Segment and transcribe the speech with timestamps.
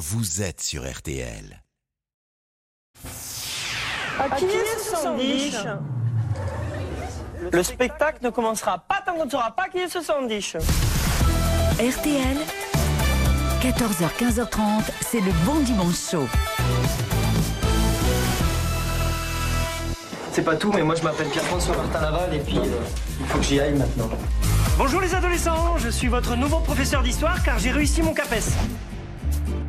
[0.00, 1.62] vous êtes sur RTL.
[4.18, 5.54] À qui est ce sandwich
[7.52, 10.56] Le spectacle ne commencera pas tant qu'on ne saura pas qui est ce sandwich.
[11.74, 12.38] RTL,
[13.60, 16.28] 14h, 15h30, c'est le bon dimanche chaud.
[20.32, 22.80] C'est pas tout, mais moi je m'appelle Pierre-François Martin Laval et puis euh,
[23.20, 24.08] il faut que j'y aille maintenant.
[24.78, 28.56] Bonjour les adolescents, je suis votre nouveau professeur d'histoire car j'ai réussi mon CAPES.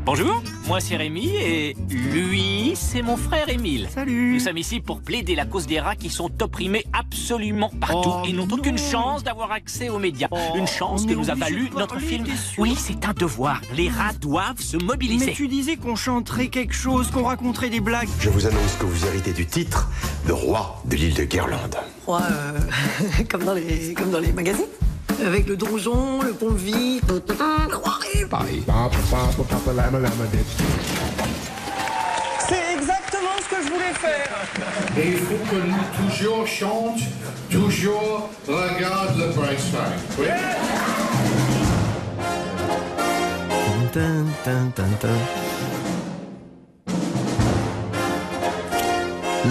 [0.03, 3.87] Bonjour, moi c'est Rémi et lui c'est mon frère Émile.
[3.93, 4.33] Salut.
[4.33, 8.25] Nous sommes ici pour plaider la cause des rats qui sont opprimés absolument partout Oh
[8.27, 8.55] et n'ont non.
[8.55, 10.27] aucune chance d'avoir accès aux médias.
[10.31, 12.25] Oh, Une chance que nous a valu notre film.
[12.57, 13.61] Oui, c'est un devoir.
[13.75, 15.27] Les rats doivent se mobiliser.
[15.27, 18.09] Mais tu disais qu'on chanterait quelque chose, qu'on raconterait des blagues.
[18.19, 19.87] Je vous annonce que vous héritez du titre
[20.27, 21.77] de roi de l'île de Guirlande.
[22.07, 22.59] Roi, euh,
[23.29, 24.65] comme, dans les, comme dans les magazines.
[25.25, 26.33] Avec le donjon, le
[27.85, 28.27] arrive.
[32.49, 34.35] C'est exactement ce que je voulais faire.
[34.97, 36.99] Et il faut que nous toujours chante,
[37.49, 39.99] toujours regarde le bright side.
[40.17, 40.27] Oui?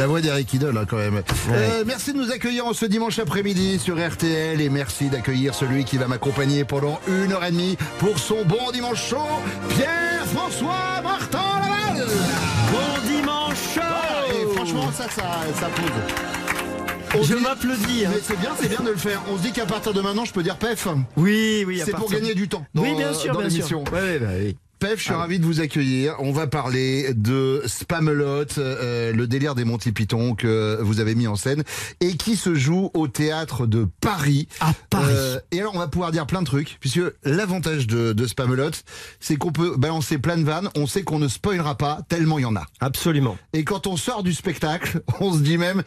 [0.01, 1.23] La voix d'Eric Idle, hein, quand même.
[1.51, 5.85] Euh, merci de nous accueillir en ce dimanche après-midi sur RTL et merci d'accueillir celui
[5.85, 9.19] qui va m'accompagner pendant une heure et demie pour son bon dimanche chaud,
[9.77, 12.07] Pierre-François Martin Laval.
[12.73, 13.79] Bon dimanche
[14.33, 17.21] et franchement, ça, ça, ça pose.
[17.21, 18.07] On Je m'applaudis.
[18.07, 18.11] hein.
[18.15, 19.21] Mais c'est bien, c'est bien de le faire.
[19.31, 20.89] On se dit qu'à partir de maintenant, je peux dire PEF.
[21.19, 22.65] Oui, oui, C'est pour gagner du temps.
[22.75, 23.85] Dans, Oui, bien sûr, dans bien l'émission.
[23.85, 23.93] sûr.
[23.93, 24.57] Ouais, ouais, bah oui.
[24.81, 26.15] Pef, je suis ravi de vous accueillir.
[26.21, 31.27] On va parler de Spamelot, euh, le délire des Monty Python que vous avez mis
[31.27, 31.65] en scène
[32.01, 34.49] et qui se joue au théâtre de Paris.
[34.59, 35.05] À Paris.
[35.11, 38.71] Euh, et alors, on va pouvoir dire plein de trucs, puisque l'avantage de, de Spamelot,
[39.21, 40.71] c'est qu'on peut balancer plein de vannes.
[40.75, 42.65] On sait qu'on ne spoilera pas tellement il y en a.
[42.81, 43.37] Absolument.
[43.53, 45.83] Et quand on sort du spectacle, on se dit même,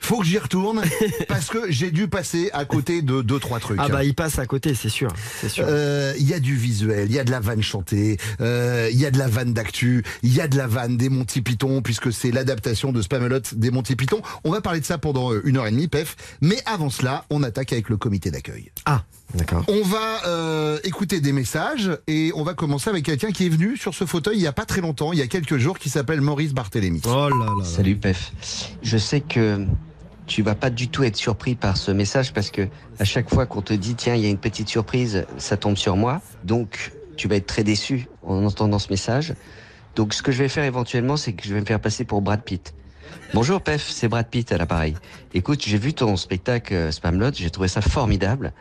[0.00, 0.82] faut que j'y retourne
[1.28, 3.78] parce que j'ai dû passer à côté de deux trois trucs.
[3.80, 5.64] Ah bah il passe à côté, c'est sûr, c'est sûr.
[5.68, 8.98] Euh, Il y a du visuel, il y a de la vanne chantée, euh, il
[8.98, 11.82] y a de la vanne d'actu, il y a de la vanne des Monty Python,
[11.82, 14.22] puisque c'est l'adaptation de Spamelot des Monty Python.
[14.44, 16.16] On va parler de ça pendant euh, une heure et demie, Pef.
[16.40, 18.70] Mais avant cela, on attaque avec le comité d'accueil.
[18.86, 19.64] Ah, d'accord.
[19.68, 23.76] On va euh, écouter des messages et on va commencer avec quelqu'un qui est venu
[23.76, 25.90] sur ce fauteuil il y a pas très longtemps, il y a quelques jours, qui
[25.90, 27.02] s'appelle Maurice Barthélémy.
[27.06, 27.46] Oh là.
[27.58, 27.64] là.
[27.64, 28.32] Salut Pef.
[28.82, 29.64] Je sais que
[30.30, 32.68] tu vas pas du tout être surpris par ce message parce que
[33.00, 35.76] à chaque fois qu'on te dit tiens il y a une petite surprise, ça tombe
[35.76, 36.22] sur moi.
[36.44, 39.34] Donc tu vas être très déçu en entendant ce message.
[39.96, 42.22] Donc ce que je vais faire éventuellement c'est que je vais me faire passer pour
[42.22, 42.74] Brad Pitt.
[43.34, 44.94] Bonjour Pef, c'est Brad Pitt à l'appareil.
[45.34, 48.52] Écoute, j'ai vu ton spectacle euh, Spamlot, j'ai trouvé ça formidable.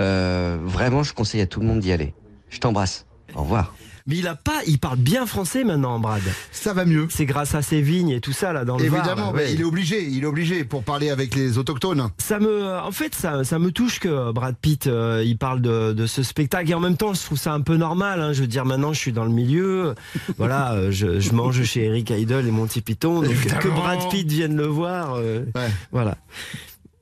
[0.00, 2.14] Euh, vraiment, je conseille à tout le monde d'y aller.
[2.50, 3.06] Je t'embrasse.
[3.36, 3.76] Au revoir.
[4.06, 6.22] Mais il a pas, il parle bien français maintenant, Brad.
[6.50, 7.06] Ça va mieux.
[7.10, 9.52] C'est grâce à ses vignes et tout ça là dans le Var, Évidemment, bah, ouais.
[9.52, 12.08] il est obligé, il est obligé pour parler avec les autochtones.
[12.18, 15.92] Ça me, en fait, ça, ça me touche que Brad Pitt, euh, il parle de,
[15.92, 18.20] de ce spectacle et en même temps, je trouve ça un peu normal.
[18.20, 18.32] Hein.
[18.32, 19.94] Je veux dire, maintenant, je suis dans le milieu.
[20.38, 23.22] voilà, euh, je, je mange chez Eric Idle et Monty Python.
[23.22, 23.68] Donc, que.
[23.68, 25.70] Brad Pitt vienne le voir, euh, Ouais.
[25.92, 26.16] voilà.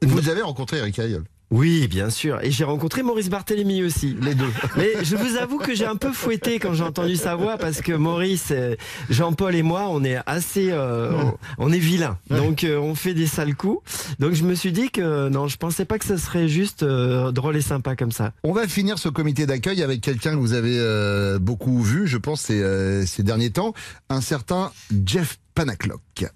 [0.03, 1.25] Vous avez rencontré Eric Idle?
[1.51, 2.39] Oui, bien sûr.
[2.43, 4.17] Et j'ai rencontré Maurice Barthélémy aussi.
[4.23, 4.51] Les deux.
[4.77, 7.81] Mais je vous avoue que j'ai un peu fouetté quand j'ai entendu sa voix parce
[7.81, 8.77] que Maurice, euh,
[9.09, 11.13] Jean-Paul et moi, on est assez, euh,
[11.59, 12.19] on, est vilains.
[12.31, 13.83] Donc euh, on fait des sales coups.
[14.19, 17.33] Donc je me suis dit que non, je pensais pas que ce serait juste euh,
[17.33, 18.33] drôle et sympa comme ça.
[18.45, 22.19] On va finir ce comité d'accueil avec quelqu'un que vous avez euh, beaucoup vu, je
[22.19, 23.73] pense, ces, euh, ces derniers temps,
[24.09, 24.71] un certain
[25.05, 26.27] Jeff Panaclock.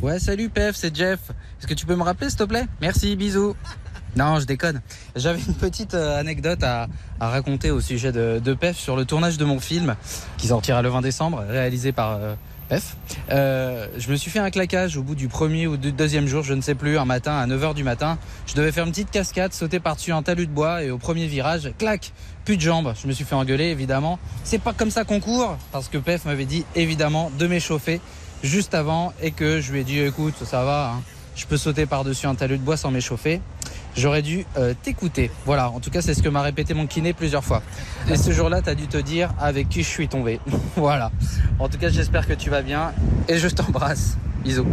[0.00, 1.20] Ouais, salut Pef, c'est Jeff.
[1.60, 2.66] Est-ce que tu peux me rappeler s'il te plaît?
[2.80, 3.54] Merci, bisous.
[4.16, 4.80] Non, je déconne.
[5.14, 6.88] J'avais une petite euh, anecdote à,
[7.20, 9.94] raconter au sujet de, de Pef sur le tournage de mon film
[10.38, 12.34] qui sortira le 20 décembre, réalisé par euh,
[12.70, 12.96] Pef.
[13.30, 16.42] Euh, je me suis fait un claquage au bout du premier ou du deuxième jour,
[16.42, 18.16] je ne sais plus, un matin à 9h du matin.
[18.46, 21.26] Je devais faire une petite cascade, sauter par-dessus un talus de bois et au premier
[21.26, 22.12] virage, clac,
[22.46, 22.94] plus de jambes.
[23.00, 24.18] Je me suis fait engueuler évidemment.
[24.44, 28.00] C'est pas comme ça qu'on court parce que Pef m'avait dit évidemment de m'échauffer
[28.42, 31.02] juste avant et que je lui ai dit écoute ça va hein,
[31.34, 33.40] je peux sauter par-dessus un talus de bois sans m'échauffer
[33.96, 35.30] j'aurais dû euh, t'écouter.
[35.44, 37.62] Voilà en tout cas c'est ce que m'a répété mon kiné plusieurs fois.
[38.10, 40.40] Et ce jour-là t'as dû te dire avec qui je suis tombé.
[40.76, 41.10] Voilà.
[41.58, 42.92] En tout cas j'espère que tu vas bien.
[43.28, 44.16] Et je t'embrasse.
[44.44, 44.66] Bisous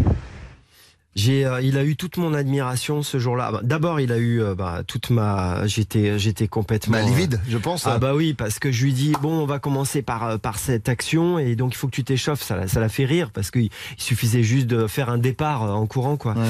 [1.16, 3.52] J'ai, euh, il a eu toute mon admiration ce jour-là.
[3.52, 7.58] Bah, D'abord, il a eu euh, bah, toute ma, j'étais, j'étais complètement Bah, livide, je
[7.60, 7.86] pense.
[7.86, 10.58] Ah bah oui, parce que je lui dis bon, on va commencer par euh, par
[10.58, 12.42] cette action et donc il faut que tu t'échauffes.
[12.42, 15.64] Ça, l'a- ça l'a fait rire parce qu'il il suffisait juste de faire un départ
[15.64, 16.34] euh, en courant quoi.
[16.34, 16.48] Ouais.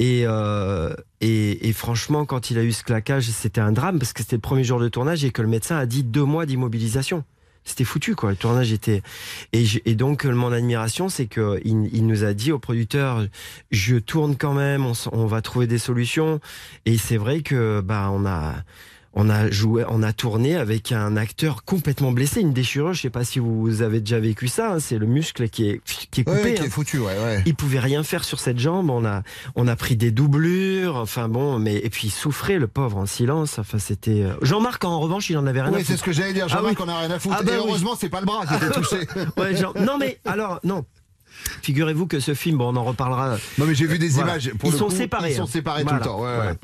[0.00, 4.12] Et, euh, et et franchement, quand il a eu ce claquage, c'était un drame parce
[4.12, 6.46] que c'était le premier jour de tournage et que le médecin a dit deux mois
[6.46, 7.22] d'immobilisation.
[7.64, 8.30] C'était foutu quoi.
[8.30, 9.02] Le tournage était
[9.52, 12.58] et, j'ai- et donc euh, mon admiration c'est que il, il nous a dit au
[12.58, 13.26] producteur
[13.70, 16.40] je tourne quand même, on, on va trouver des solutions
[16.86, 18.54] et c'est vrai que bah on a
[19.14, 22.92] on a joué, on a tourné avec un acteur complètement blessé, une déchirure.
[22.92, 24.74] Je sais pas si vous avez déjà vécu ça.
[24.74, 25.80] hein, c'est le muscle qui est
[26.10, 26.54] qui est Ouais, coupé.
[26.54, 26.64] qui hein.
[26.66, 27.42] est foutu, ouais, ouais.
[27.46, 28.88] Il pouvait rien faire sur cette jambe.
[28.90, 29.22] On a,
[29.56, 30.96] on a pris des doublures.
[30.96, 33.58] Enfin bon, mais et puis il souffrait le pauvre en silence.
[33.58, 34.22] Enfin c'était.
[34.22, 36.46] euh, Jean-Marc en revanche, il en avait rien à Oui, c'est ce que j'allais dire.
[36.48, 36.84] Ah Jean-Marc, oui.
[36.86, 37.36] on a rien à foutre.
[37.38, 37.64] Ah bah Et oui.
[37.66, 39.56] heureusement, c'est pas le bras qui était touché.
[39.56, 40.84] Jean- Non mais alors non.
[41.62, 43.36] Figurez-vous que ce film, bon, on en reparlera.
[43.58, 44.32] Non mais j'ai vu des Voilà.
[44.32, 44.50] images.
[44.58, 45.46] Pour Ils le sont coup, séparés, Ils sont hein.
[45.50, 45.98] séparés Voilà.
[45.98, 46.20] tout le temps.
[46.22, 46.50] ouais, Voilà.
[46.52, 46.56] ouais.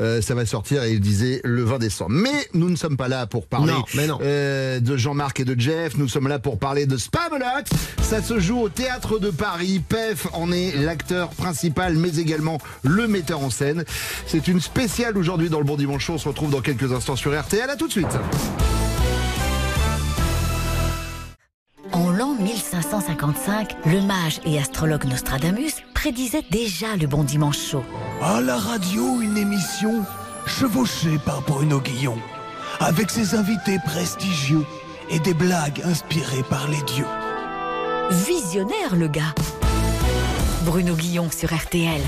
[0.00, 2.10] Euh, ça va sortir et il disait le 20 décembre.
[2.12, 4.18] Mais nous ne sommes pas là pour parler Non, mais non.
[4.22, 5.96] euh, de Jean-Marc et de Jeff.
[5.96, 7.44] Nous sommes là pour parler de Spamelot.
[8.02, 9.80] Ça se joue au théâtre de Paris.
[9.88, 13.84] Pef en est l'acteur principal, mais également le metteur en scène.
[14.26, 16.08] C'est une spéciale aujourd'hui dans le Bon Dimanche.
[16.10, 17.68] On se retrouve dans quelques instants sur RTL.
[17.70, 18.06] À tout de suite.
[21.92, 27.84] En l'an 1555, le mage et astrologue Nostradamus prédisait déjà le bon dimanche chaud.
[28.22, 30.04] À la radio, une émission
[30.46, 32.16] chevauchée par Bruno Guillon,
[32.80, 34.64] avec ses invités prestigieux
[35.10, 37.06] et des blagues inspirées par les dieux.
[38.10, 39.34] Visionnaire le gars.
[40.64, 42.00] Bruno Guillon sur RTL.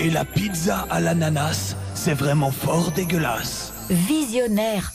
[0.00, 3.72] Et la pizza à l'ananas, c'est vraiment fort dégueulasse.
[3.90, 4.92] Visionnaire.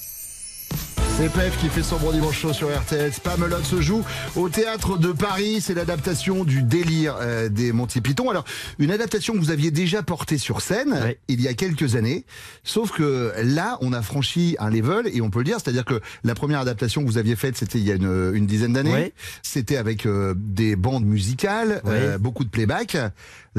[1.21, 3.11] C'est Pef qui fait son bon dimanche chaud sur RTL.
[3.11, 4.05] Spamelot se joue
[4.37, 5.59] au théâtre de Paris.
[5.59, 8.29] C'est l'adaptation du délire euh, des Monty Python.
[8.29, 8.45] Alors,
[8.79, 11.19] une adaptation que vous aviez déjà portée sur scène Ouais.
[11.27, 12.23] il y a quelques années.
[12.63, 15.57] Sauf que là, on a franchi un level et on peut le dire.
[15.61, 18.45] C'est-à-dire que la première adaptation que vous aviez faite, c'était il y a une, une
[18.45, 18.93] dizaine d'années.
[18.93, 19.13] Ouais.
[19.43, 22.17] C'était avec euh, des bandes musicales, euh, Ouais.
[22.17, 22.95] beaucoup de playback.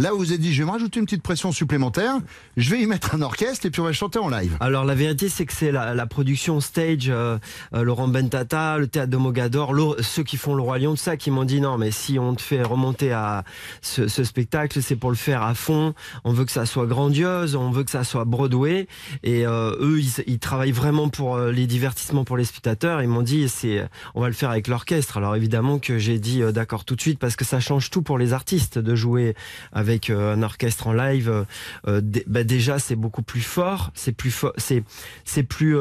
[0.01, 2.15] Là, vous vous êtes dit, je vais me rajouter une petite pression supplémentaire.
[2.57, 4.57] Je vais y mettre un orchestre et puis on va chanter en live.
[4.59, 7.37] Alors la vérité c'est que c'est la, production stage, euh,
[7.75, 11.19] euh, Laurent Bentata, le théâtre de Mogador, ceux qui font le Roi Lion, tout ça,
[11.19, 13.45] qui m'ont dit non mais si on te fait remonter à
[13.83, 15.93] ce, spectacle, c'est pour le faire à fond.
[16.25, 18.87] On veut que ça soit grandiose, on veut que ça soit Broadway.
[19.23, 23.03] Et euh, eux ils, ils travaillent vraiment pour euh, les divertissements pour les spectateurs.
[23.03, 25.19] Ils m'ont dit c'est on va le faire avec l'orchestre.
[25.19, 28.01] Alors évidemment que j'ai dit euh, d'accord tout de suite parce que ça change tout
[28.01, 29.35] pour les artistes de jouer
[29.73, 31.29] avec euh, un orchestre en live.
[31.29, 31.45] euh,
[31.89, 34.85] euh, bah, déjà c'est beaucoup plus fort, c'est plus fort, c'est
[35.25, 35.77] c'est plus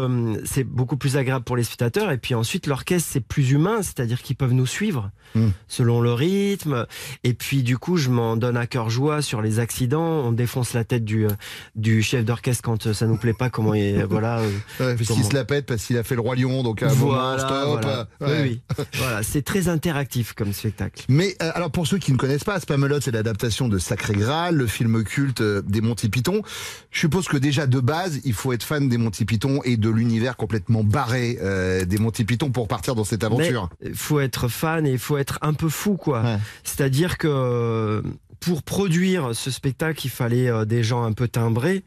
[0.45, 2.11] c'est beaucoup plus agréable pour les spectateurs.
[2.11, 5.49] Et puis ensuite l'orchestre c'est plus humain, c'est-à-dire qu'ils peuvent nous suivre Mm.
[5.67, 6.87] selon le rythme.
[7.23, 10.23] Et puis du coup je m'en donne à cœur joie sur les accidents.
[10.25, 11.27] On défonce la tête du
[11.75, 13.49] du chef d'orchestre quand ça nous plaît pas.
[13.51, 14.41] Comment il voilà.
[14.41, 16.81] Ouais, parce Comment qu'il se la pète parce qu'il a fait le roi lion, donc
[16.81, 17.83] à un moment, voilà, stop.
[17.83, 18.07] voilà.
[18.21, 18.41] Ouais.
[18.41, 18.85] Oui, oui.
[18.95, 21.05] voilà, c'est très interactif comme spectacle.
[21.09, 24.55] Mais euh, alors pour ceux qui ne connaissent pas, Spamelot, c'est l'adaptation de Sacré Graal,
[24.55, 26.43] le film culte euh, des Monty Python.
[26.91, 29.89] Je suppose que déjà de base, il faut être fan des Monty Python et de
[29.89, 33.69] l'univers complètement barré euh, des Monty Python pour partir dans cette aventure.
[33.83, 36.21] Il faut être fan et il faut être un peu fou, quoi.
[36.21, 36.37] Ouais.
[36.63, 38.03] C'est-à-dire que euh,
[38.39, 41.83] pour produire ce spectacle, il fallait euh, des gens un peu timbrés.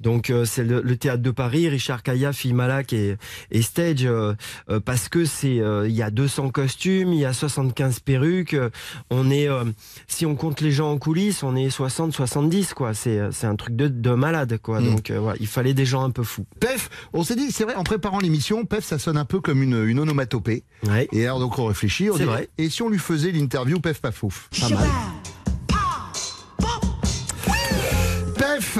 [0.00, 3.16] Donc euh, c'est le, le théâtre de Paris, Richard Caillat, Phil Malak et,
[3.52, 4.34] et Stage, euh,
[4.68, 8.54] euh, parce que c'est euh, il y a 200 costumes, il y a 75 perruques.
[8.54, 8.70] euh,
[9.10, 9.64] on est, euh,
[10.08, 12.94] si on compte les gens en coulisses, on est 60, 70 quoi.
[12.94, 14.80] C'est c'est un truc de, de malade quoi.
[14.80, 14.84] Mm.
[14.90, 16.46] Donc euh, voilà, il fallait des gens un peu fous.
[16.58, 19.62] Pef, on s'est dit, c'est vrai, en préparant l'émission, Pef, ça sonne un peu comme
[19.62, 20.64] une, une onomatopée.
[20.88, 21.08] Ouais.
[21.12, 22.48] Et alors donc on réfléchit, on dit, vrai.
[22.58, 24.88] et si on lui faisait l'interview Pef Pafouf Pas mal.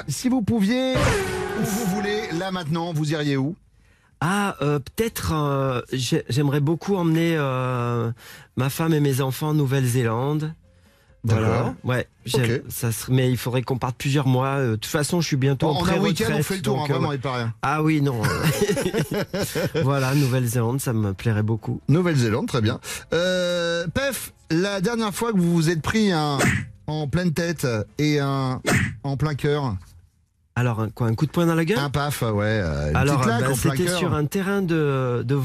[0.09, 3.57] Si vous pouviez, où vous voulez, là maintenant, vous iriez où?
[4.21, 8.13] Ah, euh, peut-être, euh, j'ai- j'aimerais beaucoup emmener euh,
[8.57, 10.55] ma femme et mes enfants en Nouvelle-Zélande.
[11.25, 11.75] Voilà.
[11.85, 12.09] Ouais.
[12.69, 14.61] Ça mais il faudrait qu'on parte plusieurs mois.
[14.61, 16.91] De toute façon, je suis bientôt en, En un week-end, on fait le tour, donc,
[16.91, 17.47] hein, vraiment, il paraît.
[17.63, 18.21] Ah oui, non.
[19.83, 21.81] voilà, Nouvelle-Zélande, ça me plairait beaucoup.
[21.89, 22.81] Nouvelle-Zélande, très bien.
[23.13, 26.39] Euh, Pef, la dernière fois que vous vous êtes pris un
[26.87, 27.67] en pleine tête
[27.99, 28.61] et un
[29.03, 29.77] en plein cœur,
[30.55, 32.97] Alors, un, quoi, un coup de poing dans la gueule un paf, ouais, euh, une
[32.97, 35.41] Alors, bah, en c'était sur un terrain de, de.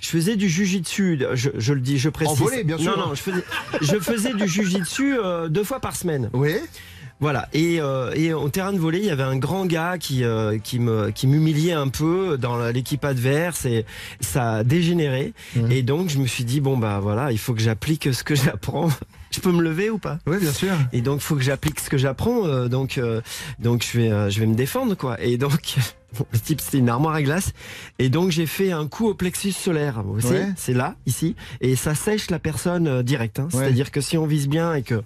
[0.00, 2.38] Je faisais du jujitsu, je, je le dis, je précise.
[2.38, 2.96] volley, bien sûr.
[2.96, 3.44] Non, non, je faisais,
[3.80, 6.30] je faisais du jujitsu euh, deux fois par semaine.
[6.32, 6.56] Oui.
[7.20, 7.48] Voilà.
[7.52, 10.58] Et, euh, et au terrain de volley, il y avait un grand gars qui euh,
[10.58, 13.84] qui me qui m'humiliait un peu dans l'équipe adverse et
[14.20, 15.32] ça a dégénéré.
[15.56, 15.72] Mhm.
[15.72, 18.34] Et donc je me suis dit bon bah voilà, il faut que j'applique ce que
[18.36, 18.88] j'apprends.
[19.38, 20.18] Je peux me lever ou pas?
[20.26, 20.72] Oui, bien sûr.
[20.92, 22.44] Et donc faut que j'applique ce que j'apprends.
[22.46, 23.20] euh, donc euh,
[23.60, 25.20] donc je vais euh, je vais me défendre quoi.
[25.22, 25.52] Et donc
[26.18, 27.52] bon, le type c'était une armoire à glace.
[27.98, 30.02] Et donc j'ai fait un coup au plexus solaire.
[30.02, 30.52] Vous savez, Ouais.
[30.56, 33.38] c'est là ici et ça sèche la personne euh, direct.
[33.38, 33.44] hein.
[33.52, 33.60] Ouais.
[33.64, 35.02] C'est-à-dire que si on vise bien et que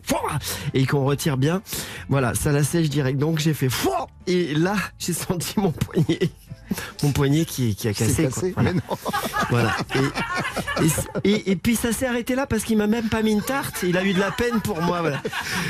[0.74, 1.62] et qu'on retire bien,
[2.08, 3.18] voilà, ça la sèche direct.
[3.18, 3.68] Donc j'ai fait
[4.26, 6.30] et là j'ai senti mon poignet
[7.02, 8.24] mon poignet qui, qui a cassé.
[8.24, 8.62] cassé, quoi.
[8.62, 8.72] Voilà.
[8.72, 8.98] mais non.
[9.50, 9.76] Voilà.
[9.94, 13.32] Et, et- et- et puis ça s'est arrêté là parce qu'il m'a même pas mis
[13.32, 13.80] une tarte.
[13.82, 15.00] Il a eu de la peine pour moi.
[15.00, 15.20] Voilà.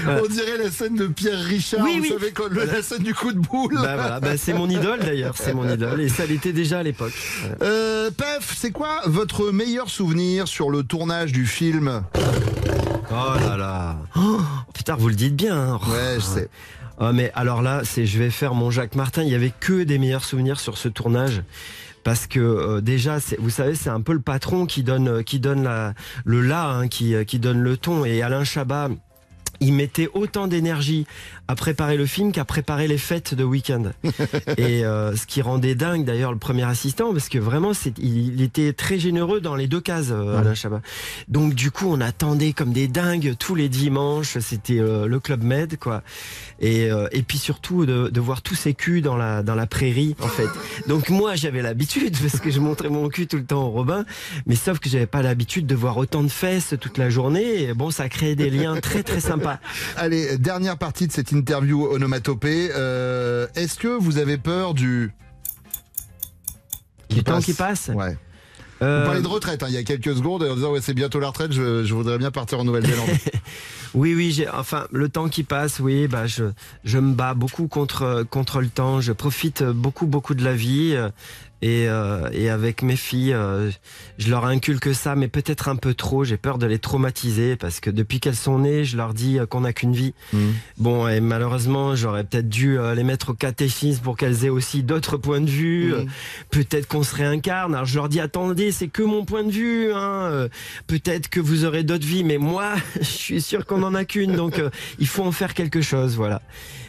[0.05, 0.21] Voilà.
[0.23, 2.09] On dirait la scène de Pierre Richard, Oui, vous oui.
[2.11, 3.79] savez, quand le- la scène du coup de boule.
[3.83, 7.13] Bah bah c'est mon idole d'ailleurs, c'est mon idole et ça l'était déjà à l'époque.
[7.63, 12.03] Euh, Pef, c'est quoi votre meilleur souvenir sur le tournage du film?
[13.11, 13.97] Oh là là.
[14.17, 14.41] Oh,
[14.75, 15.57] putain, vous le dites bien.
[15.57, 15.81] hein.
[15.89, 16.49] Ouais, je sais.
[16.99, 19.23] Ah, mais alors là, c'est je vais faire mon Jacques Martin.
[19.23, 21.43] Il y avait que des meilleurs souvenirs sur ce tournage.
[22.05, 25.39] Parce que euh, déjà, vous savez, c'est un peu le patron qui donne, euh, qui
[25.39, 25.95] la,
[26.25, 28.05] le là, hein, euh, qui donne le ton.
[28.05, 28.89] Et Alain Chabat,
[29.63, 31.07] il mettait autant d'énergie
[31.49, 33.93] à préparer le film qu'à préparer les fêtes de week-end.
[34.59, 38.35] Et euh, ce qui rendait dingue d'ailleurs le premier assistant, parce que vraiment, c'est, il,
[38.35, 40.83] il était très généreux dans les deux cases, euh, Alain Chabat.
[41.29, 44.39] Donc du coup, on attendait comme des dingues tous les dimanches.
[44.41, 46.03] C'était euh, le club Med, quoi.
[46.61, 50.15] Et, et puis surtout de, de voir tous ces culs dans la dans la prairie,
[50.21, 50.47] en fait.
[50.87, 54.05] Donc moi, j'avais l'habitude parce que je montrais mon cul tout le temps au Robin,
[54.47, 57.63] mais sauf que j'avais pas l'habitude de voir autant de fesses toute la journée.
[57.63, 59.52] Et bon, ça créait des liens très très sympas.
[59.97, 62.71] Allez, dernière partie de cette interview onomatopée.
[62.75, 65.13] Euh, Est-ce que vous avez peur du...
[67.11, 67.91] Du temps qui passe.
[67.95, 68.17] Ouais.
[68.81, 70.95] Euh, Vous parlez de retraite hein, il y a quelques secondes en disant ouais, c'est
[70.95, 73.09] bientôt la retraite, je, je voudrais bien partir en Nouvelle-Zélande.
[73.95, 76.45] Oui, oui, enfin, le temps qui passe, oui, bah, je,
[76.83, 79.03] je me bats beaucoup contre, contre le temps.
[79.03, 80.97] Je profite beaucoup, beaucoup de la vie.
[81.63, 83.71] Et, euh, et avec mes filles, euh,
[84.19, 86.25] je leur inculque ça, mais peut-être un peu trop.
[86.25, 89.47] J'ai peur de les traumatiser parce que depuis qu'elles sont nées, je leur dis euh,
[89.47, 90.13] qu'on n'a qu'une vie.
[90.79, 94.83] Bon, et malheureusement, j'aurais peut-être dû euh, les mettre au catéchisme pour qu'elles aient aussi
[94.83, 95.95] d'autres points de vue.
[95.95, 96.05] Euh,
[96.51, 97.75] Peut-être qu'on se réincarne.
[97.75, 99.93] Alors je leur dis attendez, c'est que mon point de vue.
[99.93, 100.49] Hein.
[100.89, 104.35] Peut-être que vous aurez d'autres vies, mais moi, je suis sûr qu'on en a qu'une.
[104.35, 104.61] Donc
[104.99, 106.43] il faut en faire quelque chose, voilà.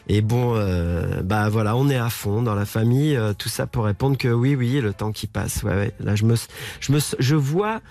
[0.08, 3.16] Et bon, euh, bah voilà, on est à fond dans la famille.
[3.16, 5.64] euh, tout ça pour répondre que oui, oui, le temps qui passe.
[5.64, 5.92] Ouais.
[6.00, 6.36] Là, je me,
[6.80, 7.82] je me, je vois.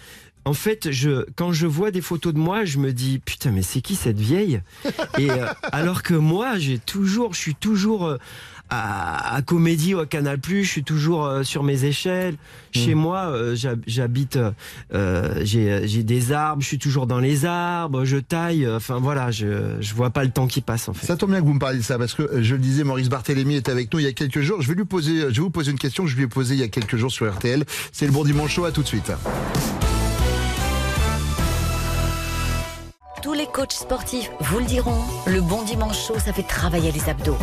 [0.44, 3.62] En fait, je, quand je vois des photos de moi, je me dis putain, mais
[3.62, 4.60] c'est qui cette vieille?
[5.16, 8.18] Et euh, alors que moi, j'ai toujours, je suis toujours euh,
[8.74, 12.36] à, à Comédie ou à Canal+, je suis toujours euh, sur mes échelles.
[12.72, 14.38] Chez moi, euh, j'hab- j'habite,
[14.94, 18.64] euh, j'ai des arbres, je suis toujours dans les arbres, je taille.
[18.64, 21.06] euh, Enfin voilà, je je vois pas le temps qui passe en fait.
[21.06, 23.10] Ça tombe bien que vous me parliez de ça parce que je le disais, Maurice
[23.10, 24.62] Barthélémy est avec nous il y a quelques jours.
[24.62, 26.54] Je vais lui poser, je vais vous poser une question que je lui ai posée
[26.54, 27.64] il y a quelques jours sur RTL.
[27.92, 28.64] C'est le bon dimanche chaud.
[28.64, 29.12] À tout de suite.
[33.22, 37.08] Tous les coachs sportifs vous le diront, le bon dimanche chaud, ça fait travailler les
[37.08, 37.36] abdos.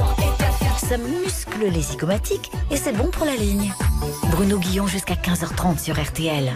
[0.90, 3.72] Ça muscle les zygomatiques et c'est bon pour la ligne.
[4.32, 6.52] Bruno Guillon jusqu'à 15h30 sur RTL.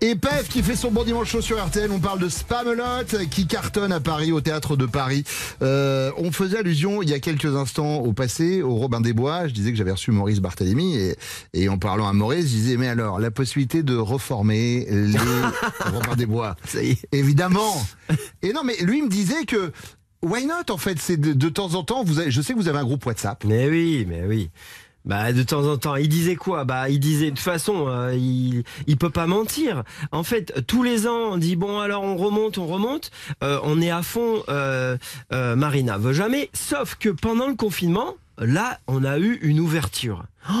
[0.00, 3.48] Et Pef qui fait son bon dimanche chaud sur RTL, on parle de Spamelot qui
[3.48, 5.24] cartonne à Paris, au théâtre de Paris.
[5.60, 9.48] Euh, on faisait allusion il y a quelques instants au passé, au Robin des Bois.
[9.48, 11.16] Je disais que j'avais reçu Maurice Barthélémy et,
[11.52, 15.18] et en parlant à Maurice, je disais mais alors la possibilité de reformer les
[15.92, 16.54] Robin des Bois.
[16.64, 17.08] Ça y est.
[17.10, 17.74] Évidemment.
[18.42, 19.72] Et non mais lui me disait que
[20.22, 22.04] why not en fait, c'est de, temps en temps.
[22.06, 23.44] Je sais que vous avez un groupe WhatsApp.
[23.44, 24.50] Mais oui, mais oui.
[25.04, 26.64] Bah de temps en temps, il disait quoi?
[26.64, 29.84] Bah il disait de toute façon, euh, il peut pas mentir.
[30.12, 33.10] En fait, tous les ans, on dit bon alors on remonte, on remonte,
[33.42, 34.42] Euh, on est à fond.
[34.48, 34.98] Euh,
[35.32, 40.24] Marina veut jamais, sauf que pendant le confinement, là, on a eu une ouverture.
[40.50, 40.54] Oh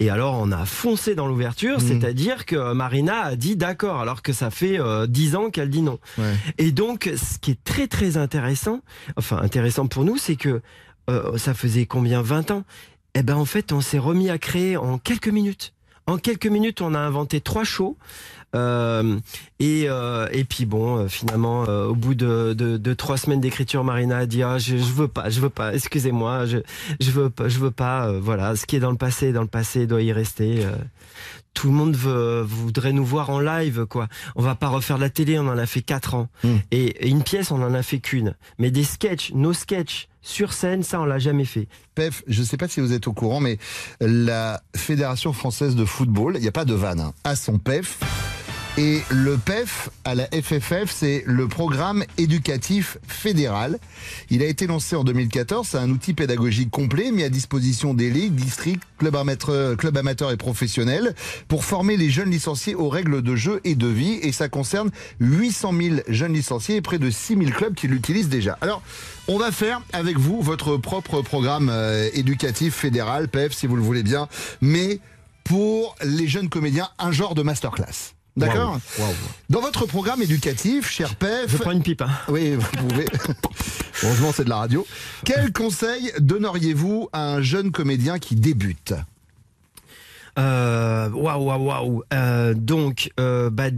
[0.00, 4.32] et alors on a foncé dans l'ouverture, c'est-à-dire que Marina a dit d'accord, alors que
[4.32, 5.98] ça fait euh, dix ans qu'elle dit non.
[6.58, 8.80] Et donc, ce qui est très très intéressant,
[9.16, 10.60] enfin intéressant pour nous, c'est que
[11.10, 12.64] euh, ça faisait combien 20 ans?
[13.14, 15.72] Eh ben en fait, on s'est remis à créer en quelques minutes.
[16.06, 17.96] En quelques minutes, on a inventé trois shows.
[18.54, 19.18] Euh,
[19.58, 23.84] et, euh, et puis bon, euh, finalement, au bout de, de, de trois semaines d'écriture,
[23.84, 26.58] Marina a dit ah je, je veux pas, je veux pas, excusez-moi, je
[27.00, 28.12] je veux pas, je veux pas.
[28.12, 30.64] voilà, ce qui est dans le passé, dans le passé, doit y rester.
[31.54, 34.08] tout le monde veut, voudrait nous voir en live, quoi.
[34.36, 36.28] On va pas refaire de la télé, on en a fait quatre ans.
[36.70, 38.34] Et, et une pièce, on en a fait qu'une.
[38.58, 41.68] Mais des sketchs, nos sketchs sur scène, ça, on l'a jamais fait.
[41.94, 43.58] PEF, je ne sais pas si vous êtes au courant, mais
[44.00, 47.98] la Fédération française de football, il n'y a pas de vanne, hein, a son PEF.
[48.78, 53.80] Et le PEF à la FFF, c'est le programme éducatif fédéral.
[54.30, 55.66] Il a été lancé en 2014.
[55.66, 61.16] C'est un outil pédagogique complet mis à disposition des ligues, districts, clubs amateurs, et professionnels
[61.48, 64.20] pour former les jeunes licenciés aux règles de jeu et de vie.
[64.22, 68.28] Et ça concerne 800 000 jeunes licenciés et près de 6 000 clubs qui l'utilisent
[68.28, 68.58] déjà.
[68.60, 68.80] Alors,
[69.26, 73.82] on va faire avec vous votre propre programme euh, éducatif fédéral, PEF, si vous le
[73.82, 74.28] voulez bien,
[74.60, 75.00] mais
[75.42, 78.14] pour les jeunes comédiens, un genre de masterclass.
[78.38, 78.78] D'accord.
[79.50, 81.50] Dans votre programme éducatif, cher PEF...
[81.50, 82.02] Je prends une pipe.
[82.02, 82.10] Hein.
[82.28, 83.06] Oui, vous pouvez.
[84.02, 84.86] Heureusement, c'est de la radio.
[85.24, 88.94] Quel conseil donneriez-vous à un jeune comédien qui débute?
[90.38, 92.02] Euh, Waouh, waouh, waouh.
[92.14, 93.70] Euh, donc, euh, bah,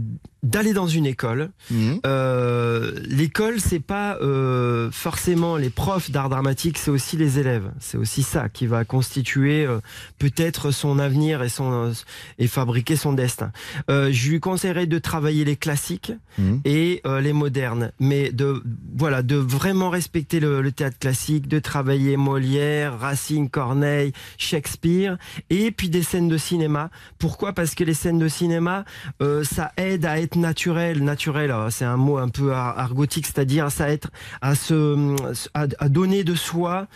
[0.43, 1.49] d'aller dans une école.
[1.69, 1.99] Mhm.
[2.05, 7.71] Euh, L'école, c'est pas euh, forcément les profs d'art dramatique, c'est aussi les élèves.
[7.79, 9.79] C'est aussi ça qui va constituer euh,
[10.17, 11.93] peut-être son avenir et son
[12.39, 13.51] et fabriquer son destin.
[13.89, 16.61] Euh, je lui conseillerais de travailler les classiques Mhm.
[16.63, 18.63] et euh, les modernes, mais de
[18.97, 25.17] voilà, de vraiment respecter le, le théâtre classique, de travailler Molière, Racine, Corneille, Shakespeare,
[25.49, 26.89] et puis des scènes de cinéma.
[27.19, 27.51] Pourquoi?
[27.53, 28.85] Parce que les scènes de cinéma,
[29.21, 31.03] euh, ça aide à être naturel.
[31.03, 34.05] Naturel, euh, c'est un mot un peu ar- argotique, c'est-à-dire ça aide
[34.41, 35.15] à se
[35.53, 36.87] à, à donner de soi.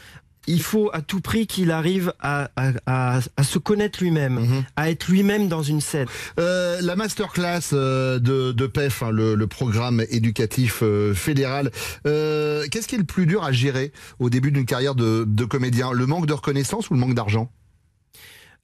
[0.47, 4.91] Il faut à tout prix qu'il arrive à, à, à, à se connaître lui-même, à
[4.91, 6.05] être lui-même dans une scène.
[6.39, 11.71] Euh, la masterclass euh, de, de PEF, hein, le, le programme éducatif euh, fédéral,
[12.05, 15.45] euh, qu'est-ce qui est le plus dur à gérer au début d'une carrière de, de
[15.45, 15.91] comédien?
[15.91, 17.49] Le manque de reconnaissance ou le manque d'argent?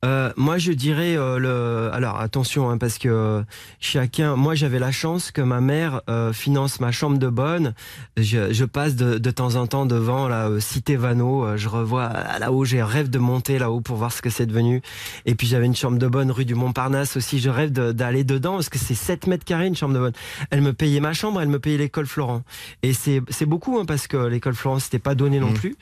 [0.04, 1.94] Euh, moi, je dirais euh, le.
[1.94, 3.42] Alors attention, hein, parce que euh,
[3.80, 4.36] chacun.
[4.36, 7.76] Moi, j'avais la chance que ma mère euh, finance ma chambre de bonne.
[8.18, 11.46] Je, je passe de, de temps en temps devant la euh, cité Vano.
[11.46, 12.66] euh, je revois là-haut.
[12.66, 14.82] J'ai rêve de monter là-haut pour voir ce que c'est devenu.
[15.28, 17.40] Et puis j'avais une chambre de bonne rue du Montparnasse aussi.
[17.40, 20.14] Je rêve de- d'aller dedans parce que c'est 7 mètres carrés une chambre de bonne.
[20.50, 22.42] Elle me payait ma chambre, elle me payait l'école Florent.
[22.82, 25.76] Et c'est beaucoup hein, parce que l'école Florent c'était pas donné non plus.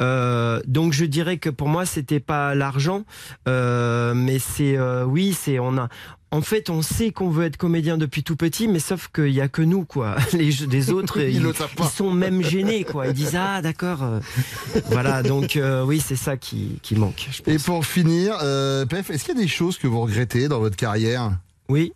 [0.00, 3.02] Euh, donc je dirais que pour moi c'était pas l'argent.
[3.48, 3.63] Euh,
[4.14, 5.88] mais c'est euh, oui, c'est on a.
[6.30, 9.40] En fait, on sait qu'on veut être comédien depuis tout petit, mais sauf qu'il y
[9.40, 10.16] a que nous, quoi.
[10.32, 11.40] Les, jeux- les autres, Ils
[11.94, 13.06] sont même gênés, quoi.
[13.06, 14.02] Ils disent ah d'accord.
[14.02, 14.18] euh.
[14.86, 17.28] Voilà, donc euh, oui, c'est ça qui, qui manque.
[17.30, 20.48] je Et pour finir, euh, PEF, est-ce qu'il y a des choses que vous regrettez
[20.48, 21.30] dans votre carrière?
[21.68, 21.92] Oui.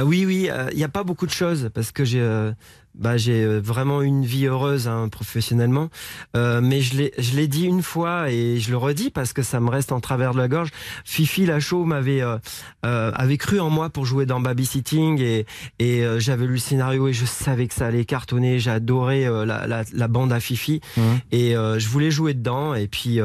[0.00, 2.50] Euh, Oui, oui, euh, il n'y a pas beaucoup de choses parce que j'ai euh,
[2.94, 5.88] bah, j'ai euh, vraiment une vie heureuse hein, professionnellement.
[6.36, 9.42] Euh, mais je l'ai je l'ai dit une fois et je le redis parce que
[9.42, 10.70] ça me reste en travers de la gorge.
[11.04, 12.36] Fifi Lachaud m'avait euh,
[12.84, 15.46] euh, avait cru en moi pour jouer dans Babysitting et,
[15.78, 18.58] et euh, j'avais lu le scénario et je savais que ça allait cartonner.
[18.66, 20.80] Adoré euh, la, la, la bande à Fifi
[21.32, 23.20] et euh, je voulais jouer dedans et puis.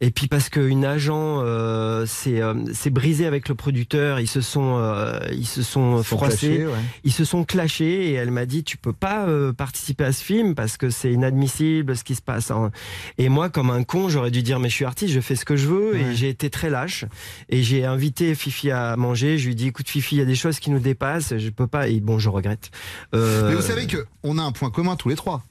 [0.00, 4.40] Et puis parce qu'une agent euh, s'est euh, s'est brisé avec le producteur, ils se
[4.40, 6.72] sont euh, ils se sont froissés, ouais.
[7.04, 10.22] ils se sont clashés et elle m'a dit tu peux pas euh, participer à ce
[10.22, 12.50] film parce que c'est inadmissible ce qui se passe.
[12.50, 12.70] hein.
[13.16, 15.44] Et moi comme un con j'aurais dû dire mais je suis artiste, je fais ce
[15.44, 17.04] que je veux et j'ai été très lâche
[17.48, 19.38] et j'ai invité Fifi à manger.
[19.38, 21.48] Je lui ai dit écoute Fifi il y a des choses qui nous dépassent, je
[21.50, 22.70] peux pas et bon je regrette.
[23.14, 25.42] Euh, Mais vous savez que on a un point commun tous les trois.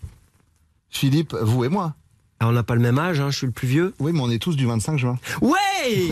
[0.89, 1.95] Philippe, vous et moi.
[2.41, 3.93] On n'a pas le même âge, hein, je suis le plus vieux.
[3.99, 5.17] Oui, mais on est tous du 25 juin.
[5.41, 5.51] Ouais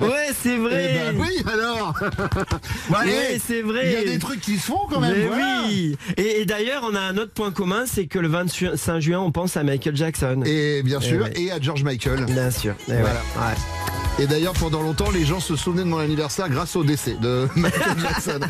[0.00, 0.90] Ouais, c'est vrai.
[0.90, 1.94] Eh ben oui, alors
[2.90, 3.86] Bah, Oui, eh, c'est vrai.
[3.86, 5.14] Il y a des trucs qui se font quand même.
[5.16, 5.62] Mais voilà.
[5.66, 5.96] oui.
[6.16, 9.32] Et, et d'ailleurs, on a un autre point commun, c'est que le 25 juin, on
[9.32, 10.42] pense à Michael Jackson.
[10.44, 11.32] Et bien Eh sûr, ouais.
[11.36, 12.24] et à George Michael.
[12.26, 12.74] Bien sûr.
[12.88, 13.10] Et Voilà.
[13.36, 13.89] ouais.
[14.18, 17.48] Et d'ailleurs, pendant longtemps, les gens se souvenaient de mon anniversaire grâce au décès de
[17.56, 18.40] Michael Jackson.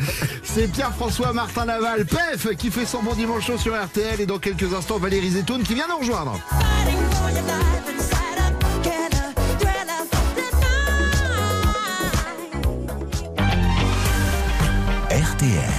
[0.43, 4.19] C'est Pierre-François Martin Laval, PEF, qui fait son bon dimanche chaud sur RTL.
[4.19, 6.37] Et dans quelques instants, Valérie Zetoun qui vient nous rejoindre.
[15.09, 15.69] RTL.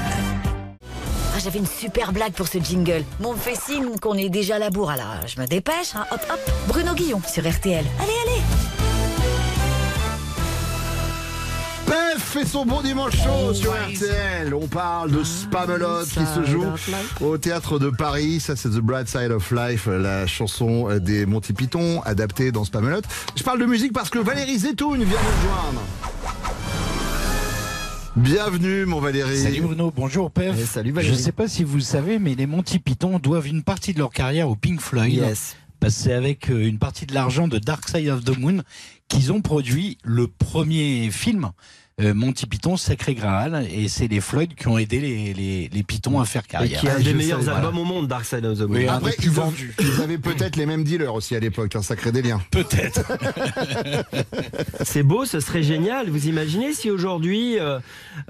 [1.34, 3.04] Ah, J'avais une super blague pour ce jingle.
[3.20, 4.90] Mon fait signe qu'on est déjà à la bourre.
[4.90, 5.94] Alors, je me dépêche.
[5.94, 6.04] hein.
[6.10, 6.40] Hop, hop.
[6.68, 7.84] Bruno Guillon sur RTL.
[8.00, 8.42] Allez, allez.
[12.32, 14.54] Fait son bon dimanche chaud sur RTL.
[14.54, 16.64] On parle de Spamelot qui se joue
[17.20, 18.40] au théâtre de Paris.
[18.40, 23.02] Ça, c'est The Bright Side of Life, la chanson des Monty Python, adaptée dans Spamelot.
[23.36, 25.82] Je parle de musique parce que Valérie Zetoun vient nous rejoindre.
[28.16, 29.36] Bienvenue, mon Valérie.
[29.36, 30.56] Salut Bruno, bonjour Pef.
[30.58, 31.16] Eh, salut Je Valérie.
[31.16, 33.98] ne sais pas si vous le savez, mais les Monty Python doivent une partie de
[33.98, 35.12] leur carrière au Pink Floyd.
[35.12, 35.56] Yes.
[35.80, 38.62] Parce que c'est avec euh, une partie de l'argent de Dark Side of the Moon
[39.08, 41.50] qu'ils ont produit le premier film.
[42.02, 45.82] Euh, Monty Python, Sacré Graal, et c'est les Floyd qui ont aidé les, les, les
[45.82, 46.80] Pythons à faire Et carrière.
[46.80, 47.58] qui est un des meilleurs voilà.
[47.58, 48.76] albums au monde, Dark Side of the Moon.
[48.76, 49.74] Oui, Après, ils, vendus.
[49.80, 52.40] ils avaient peut-être les mêmes dealers aussi à l'époque, un sacré délire.
[52.50, 53.00] Peut-être.
[54.84, 56.08] C'est beau, ce serait génial.
[56.10, 57.78] Vous imaginez si aujourd'hui, euh,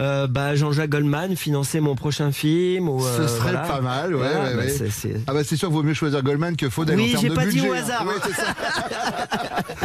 [0.01, 3.61] euh, bah, Jean-Jacques Goldman finançait mon prochain film ou, euh, Ce serait voilà.
[3.61, 4.69] pas mal, ouais, Voilà, ouais, bah, ouais.
[4.71, 7.23] c'est- c'est- Ah bah c'est sûr, vaut mieux choisir Goldman que Faudel Oui, en termes
[7.23, 7.69] j'ai de pas dit budget.
[7.71, 7.77] au hein.
[7.79, 8.07] hasard.
[8.07, 8.55] Ouais, c'est ça.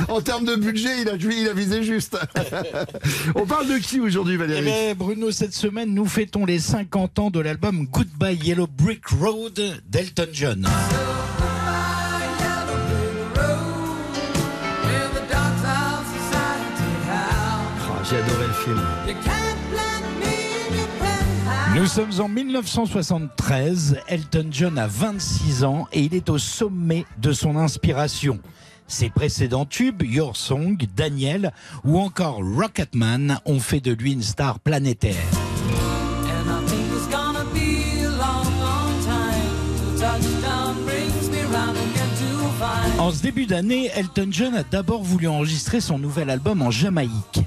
[0.13, 2.17] en termes de budget, il a, il a visé juste.
[3.35, 7.19] On parle de qui aujourd'hui, Eh Valérie ben, Bruno, cette semaine, nous fêtons les 50
[7.19, 10.67] ans de l'album Goodbye Yellow Brick Road d'Elton John.
[17.79, 18.81] Oh, J'ai adoré le film.
[21.75, 27.31] Nous sommes en 1973, Elton John a 26 ans et il est au sommet de
[27.31, 28.39] son inspiration.
[28.87, 31.51] Ses précédents tubes, Your Song, Daniel
[31.83, 35.15] ou encore Rocketman ont fait de lui une star planétaire.
[42.99, 47.41] En ce début d'année, Elton John a d'abord voulu enregistrer son nouvel album en Jamaïque.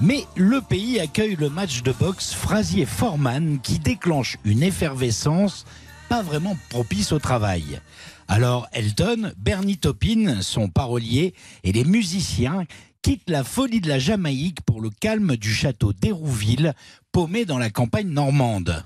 [0.00, 5.66] Mais le pays accueille le match de boxe Frazier-Forman qui déclenche une effervescence
[6.08, 7.80] pas vraiment propice au travail.
[8.28, 12.64] Alors Elton, Bernie Taupin, son parolier, et les musiciens
[13.02, 16.74] quittent la folie de la Jamaïque pour le calme du château d'Hérouville,
[17.12, 18.84] paumé dans la campagne normande.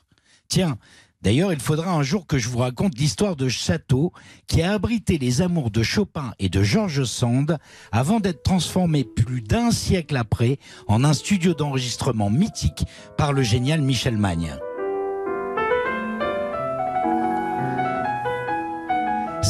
[0.48, 0.79] Tiens,
[1.20, 4.12] D'ailleurs, il faudra un jour que je vous raconte l'histoire de château
[4.46, 7.59] qui a abrité les amours de Chopin et de Georges Sand
[7.90, 12.85] avant d'être transformé plus d'un siècle après en un studio d'enregistrement mythique
[13.16, 14.57] par le génial Michel Magne.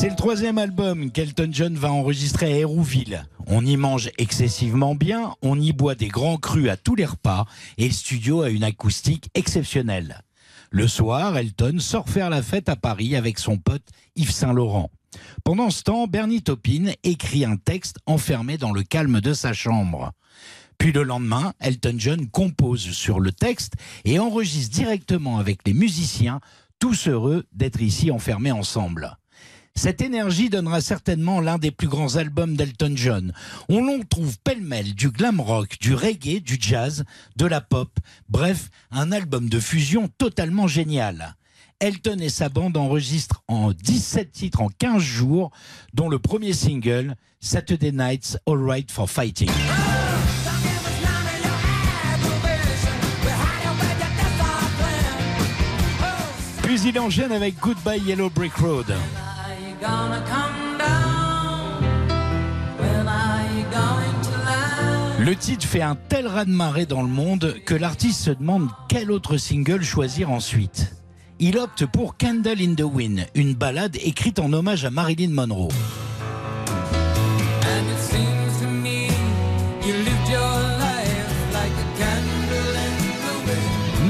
[0.01, 3.27] C'est le troisième album qu'Elton John va enregistrer à Hérouville.
[3.49, 7.47] On y mange excessivement bien, on y boit des grands crus à tous les repas
[7.79, 10.23] et le studio a une acoustique exceptionnelle.
[10.71, 13.83] Le soir, Elton sort faire la fête à Paris avec son pote
[14.15, 14.89] Yves Saint-Laurent.
[15.43, 20.13] Pendant ce temps, Bernie Taupin écrit un texte enfermé dans le calme de sa chambre.
[20.79, 23.73] Puis le lendemain, Elton John compose sur le texte
[24.05, 26.39] et enregistre directement avec les musiciens,
[26.79, 29.19] tous heureux d'être ici enfermés ensemble.
[29.79, 33.33] Cette énergie donnera certainement l'un des plus grands albums d'Elton John.
[33.69, 37.05] On l'on trouve pêle-mêle du glam rock, du reggae, du jazz,
[37.37, 37.89] de la pop,
[38.29, 41.37] bref, un album de fusion totalement génial.
[41.79, 45.53] Elton et sa bande enregistrent en 17 titres en 15 jours,
[45.95, 49.49] dont le premier single, Saturday Night's All Right for Fighting.
[56.65, 58.93] Puis il enchaîne avec Goodbye Yellow Brick Road.
[65.21, 69.37] Le titre fait un tel raz-de-marée dans le monde que l'artiste se demande quel autre
[69.37, 70.95] single choisir ensuite.
[71.39, 75.69] Il opte pour Candle in the Wind, une ballade écrite en hommage à Marilyn Monroe.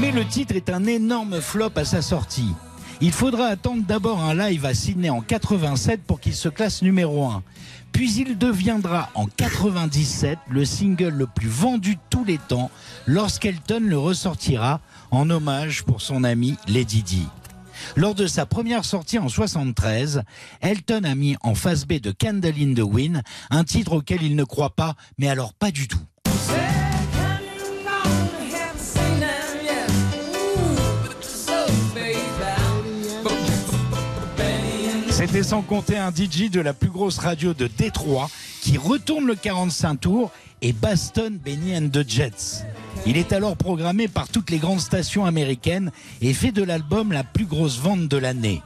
[0.01, 2.53] Mais le titre est un énorme flop à sa sortie.
[3.01, 7.25] Il faudra attendre d'abord un live à Sydney en 87 pour qu'il se classe numéro
[7.25, 7.43] 1.
[7.93, 12.69] Puis il deviendra en 97 le single le plus vendu de tous les temps
[13.07, 14.81] lorsqu'Elton le ressortira
[15.11, 17.25] en hommage pour son ami Lady Di.
[17.95, 20.23] Lors de sa première sortie en 73,
[20.59, 24.35] Elton a mis en face B de Candle in the Wind un titre auquel il
[24.35, 25.99] ne croit pas, mais alors pas du tout.
[35.19, 38.29] C'était sans compter un DJ de la plus grosse radio de Détroit
[38.61, 42.63] qui retourne le 45 tours et bastonne Benny and the Jets.
[43.05, 47.25] Il est alors programmé par toutes les grandes stations américaines et fait de l'album la
[47.25, 48.61] plus grosse vente de l'année.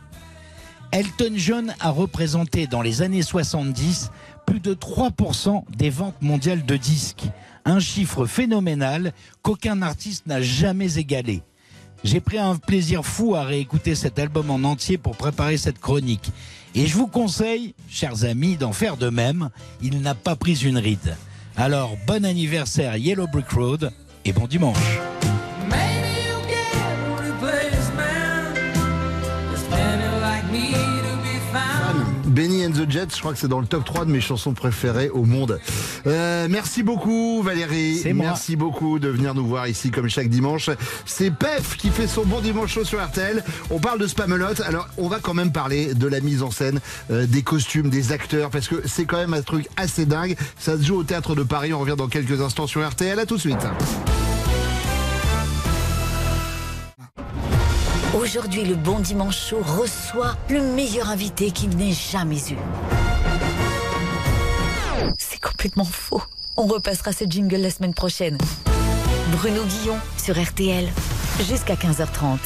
[0.91, 4.11] Elton John a représenté dans les années 70
[4.45, 7.25] plus de 3% des ventes mondiales de disques,
[7.65, 9.11] un chiffre phénoménal
[9.41, 11.41] qu'aucun artiste n'a jamais égalé.
[12.03, 16.31] J'ai pris un plaisir fou à réécouter cet album en entier pour préparer cette chronique.
[16.75, 19.49] Et je vous conseille, chers amis, d'en faire de même.
[19.81, 21.15] Il n'a pas pris une ride.
[21.55, 23.91] Alors, bon anniversaire Yellow Brick Road
[24.25, 24.99] et bon dimanche.
[32.73, 35.23] The Jets, je crois que c'est dans le top 3 de mes chansons préférées au
[35.23, 35.59] monde.
[36.07, 38.01] Euh, merci beaucoup Valérie.
[38.13, 40.69] Merci beaucoup de venir nous voir ici comme chaque dimanche.
[41.05, 43.43] C'est Pef qui fait son bon dimanche chaud sur RTL.
[43.69, 44.61] On parle de Spamelot.
[44.65, 46.79] Alors on va quand même parler de la mise en scène,
[47.11, 50.35] euh, des costumes, des acteurs, parce que c'est quand même un truc assez dingue.
[50.57, 51.73] Ça se joue au théâtre de Paris.
[51.73, 53.19] On revient dans quelques instants sur RTL.
[53.19, 53.65] À tout de suite.
[58.35, 62.57] Aujourd'hui, le Bon Dimanche reçoit le meilleur invité qu'il n'ait jamais eu.
[65.19, 66.23] C'est complètement faux.
[66.57, 68.39] On repassera ce jingle la semaine prochaine.
[69.33, 70.89] Bruno Guillon sur RTL,
[71.47, 72.39] jusqu'à 15h30.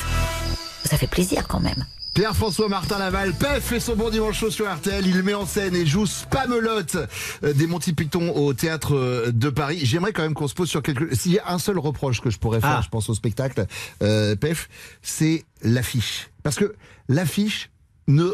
[0.83, 1.85] Ça fait plaisir quand même.
[2.17, 5.05] Pierre-François Martin Laval, PEF fait son bon dimanche chaud sur RTL.
[5.05, 6.97] Il met en scène et joue Spamelotte
[7.43, 9.81] euh, des Monty Python au théâtre euh, de Paris.
[9.83, 11.13] J'aimerais quand même qu'on se pose sur quelque.
[11.13, 12.81] S'il y a un seul reproche que je pourrais faire, Ah.
[12.83, 13.67] je pense au spectacle,
[14.01, 14.67] euh, PEF,
[15.03, 16.31] c'est l'affiche.
[16.41, 16.73] Parce que
[17.07, 17.69] l'affiche
[18.07, 18.31] ne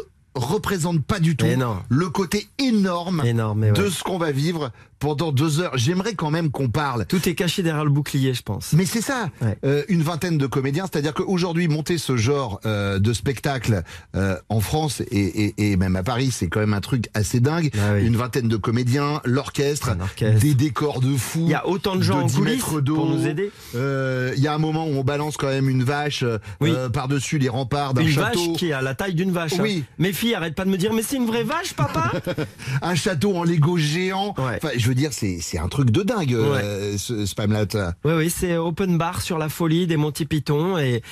[0.54, 1.76] représente pas du tout non.
[1.88, 3.76] le côté énorme Énorme, mais ouais.
[3.84, 5.76] de ce qu'on va vivre pendant deux heures.
[5.76, 7.04] J'aimerais quand même qu'on parle.
[7.06, 8.72] Tout est caché derrière le bouclier, je pense.
[8.72, 9.28] Mais c'est ça,
[9.64, 10.86] euh, une vingtaine de comédiens.
[10.90, 13.82] C'est-à-dire qu'aujourd'hui, monter ce genre euh, de spectacle
[14.16, 15.18] euh, en France et,
[15.58, 17.70] et- et même à Paris, c'est quand même un truc assez dingue.
[17.78, 19.90] Ah Une vingtaine de comédiens, l'orchestre,
[20.40, 21.40] des décors de fou.
[21.42, 23.50] Il y a autant de gens en 10 coulisses pour nous aider.
[23.74, 26.24] Il y a un moment où on balance quand même une vache
[26.92, 28.48] par-dessus les remparts d'un Une château.
[28.50, 29.54] vache qui a la taille d'une vache.
[29.54, 29.58] hein.
[29.62, 29.84] Oui.
[29.98, 32.12] Mes filles, arrête pas de me dire, mais c'est une vraie vache, papa
[32.82, 34.34] un château en Lego géant.
[34.36, 37.66] Enfin, je veux dire, c'est un truc de dingue, euh, ce Spamlat.
[38.04, 40.78] Oui, oui, c'est open bar sur la folie des Monty Python.
[40.78, 41.02] Et...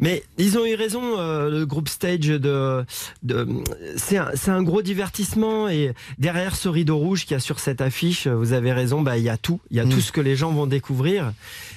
[0.00, 2.84] Mais ils ont eu raison, euh, le groupe Stage, de,
[3.22, 3.46] de...
[3.96, 5.68] c'est un, un gros divertissement.
[5.68, 9.18] Et derrière ce rideau rouge qu'il y a sur cette affiche, vous avez raison, bah,
[9.18, 9.60] il y a tout.
[9.70, 11.32] Il y a tout ce que les gens vont découvrir.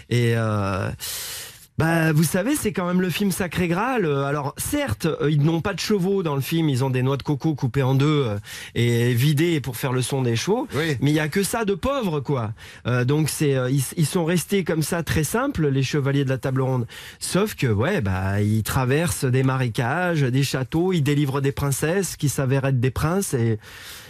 [0.10, 0.34] Et.
[0.36, 0.89] euh,
[1.77, 4.05] bah, vous savez, c'est quand même le film Sacré Graal.
[4.05, 6.69] Euh, Alors, certes, euh, ils n'ont pas de chevaux dans le film.
[6.69, 8.38] Ils ont des noix de coco coupées en deux euh,
[8.75, 10.67] et vidées pour faire le son des chevaux.
[10.75, 12.53] Mais il y a que ça de pauvre, quoi.
[12.86, 16.38] Euh, donc, c'est, ils, ils sont restés comme ça très simples, les chevaliers de la
[16.38, 16.86] table ronde.
[17.19, 22.29] Sauf que, ouais, bah, ils traversent des marécages, des châteaux, ils délivrent des princesses qui
[22.29, 23.59] s'avèrent être des princes et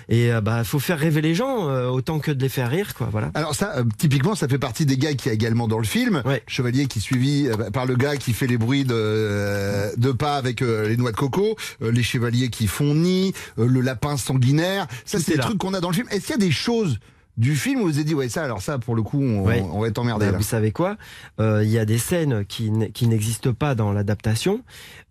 [0.10, 2.94] et euh, bah, faut faire rêver les gens euh, autant que de les faire rire,
[2.96, 3.08] quoi.
[3.12, 3.32] Voilà.
[3.34, 6.22] Alors ça, euh, typiquement, ça fait partie des gars qui a également dans le film.
[6.48, 10.36] Chevalier qui est suivi euh, par le gars qui fait les bruits de, de pas
[10.38, 14.88] avec les noix de coco, les chevaliers qui font nid, le lapin sanguinaire.
[15.06, 16.08] Ça, c'est est des trucs qu'on a dans le film.
[16.12, 17.00] Est-ce qu'il y a des choses
[17.36, 19.64] du film où vous êtes dit, ouais, ça, alors ça, pour le coup, on, Ouais.
[19.72, 20.28] on va être emmerdé.
[20.28, 20.98] Bah, vous savez quoi?
[21.40, 24.62] Euh, Il y a des scènes qui, qui n'existent pas dans l'adaptation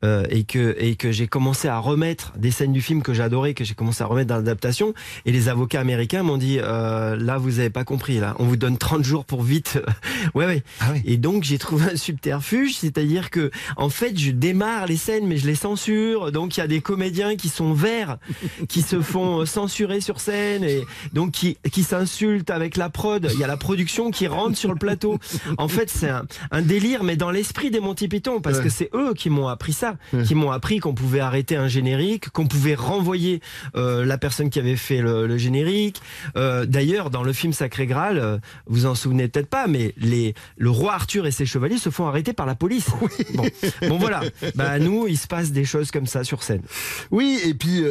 [0.04, 3.54] euh, et que, et que j'ai commencé à remettre des scènes du film que j'adorais,
[3.54, 4.94] que j'ai commencé à remettre dans l'adaptation.
[5.26, 8.56] Et les avocats américains m'ont dit euh, là, vous avez pas compris, là, on vous
[8.56, 9.78] donne 30 jours pour vite.
[10.34, 10.62] ouais, ouais.
[11.04, 15.36] Et donc j'ai trouvé un subterfuge, c'est-à-dire que en fait, je démarre les scènes, mais
[15.36, 16.32] je les censure.
[16.32, 18.18] Donc il y a des comédiens qui sont verts,
[18.68, 23.28] qui se font euh, censurer sur scène et donc qui, qui s'insultent avec la prod.
[23.32, 25.18] Il y a la production qui rentre sur le plateau.
[25.58, 28.64] En fait, c'est un, un délire, mais dans l'esprit des Monty Python, parce Ouais.
[28.64, 30.22] que c'est eux qui m'ont appris ça, Ouais.
[30.24, 33.40] qui m'ont appris qu'on pouvait arrêter un générique, qu'on pouvait renvoyer
[33.76, 36.00] euh, la personne qui avait fait le, le générique.
[36.36, 40.34] Euh, D'ailleurs, dans le film Sacré Graal, euh, vous en souvenez peut-être pas, mais les,
[40.56, 42.86] le roi Arthur et ses chevaliers se font arrêter par la police.
[43.34, 43.44] Bon.
[43.88, 44.20] bon voilà,
[44.54, 46.62] bah nous, il se passe des choses comme ça sur scène.
[47.10, 47.82] Oui, et puis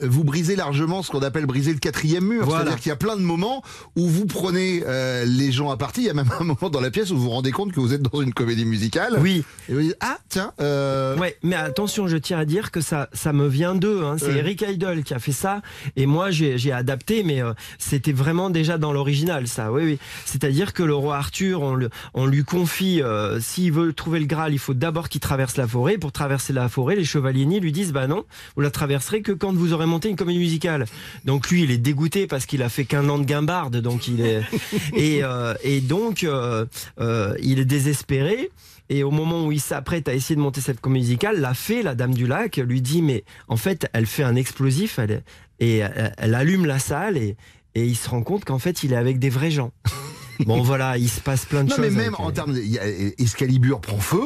[0.00, 2.44] vous brisez largement ce qu'on appelle briser le quatrième mur.
[2.44, 2.64] Voilà.
[2.64, 3.62] C'est-à-dire qu'il y a plein de moments
[3.96, 4.82] où vous prenez
[5.26, 6.02] les gens à partie.
[6.02, 7.80] Il y a même un moment dans la pièce où vous vous rendez compte que
[7.80, 9.16] vous êtes dans une comédie musicale.
[9.20, 9.44] Oui.
[9.68, 10.52] Et vous dites, ah, tiens.
[10.60, 14.02] euh, Ouais, mais attention, je tiens à dire que ça, ça me vient d'eux.
[14.04, 14.16] Hein.
[14.18, 14.38] C'est Ouais.
[14.38, 15.62] Eric Idle qui a fait ça,
[15.96, 19.72] et moi j'ai adapté, mais euh, c'était vraiment déjà dans l'original, ça.
[19.72, 19.98] Oui, oui.
[20.24, 24.26] C'est-à-dire que le roi Arthur, on, le- on lui confie, euh, s'il veut trouver le
[24.26, 25.98] Graal, il faut d'abord qu'il traverse la forêt.
[25.98, 28.24] Pour traverser la forêt, les chevaliers nés lui disent, bah non,
[28.56, 30.84] vous la traverserez que quand vous aurez monté une comédie musicale.
[31.24, 34.20] Donc lui, il est dégoûté parce qu'il a fait qu'un an de guimbarde, donc il
[34.20, 34.42] est
[34.96, 36.66] et, euh, et donc euh,
[37.00, 38.50] euh, il est désespéré.
[38.90, 41.82] Et au moment où il s'apprête à essayer de monter cette comédie musicale, la fée,
[41.82, 45.22] la dame du lac, lui dit mais en fait, elle fait un explosif, elle,
[45.60, 47.36] et elle, elle allume la salle et,
[47.74, 49.72] et il se rend compte qu'en fait, il est avec des vrais gens.
[50.46, 51.84] Bon voilà, il se passe plein de Non, choses.
[51.86, 52.60] mais même en termes de.
[52.60, 52.86] y a-
[53.18, 54.22] Excalibur prend feu.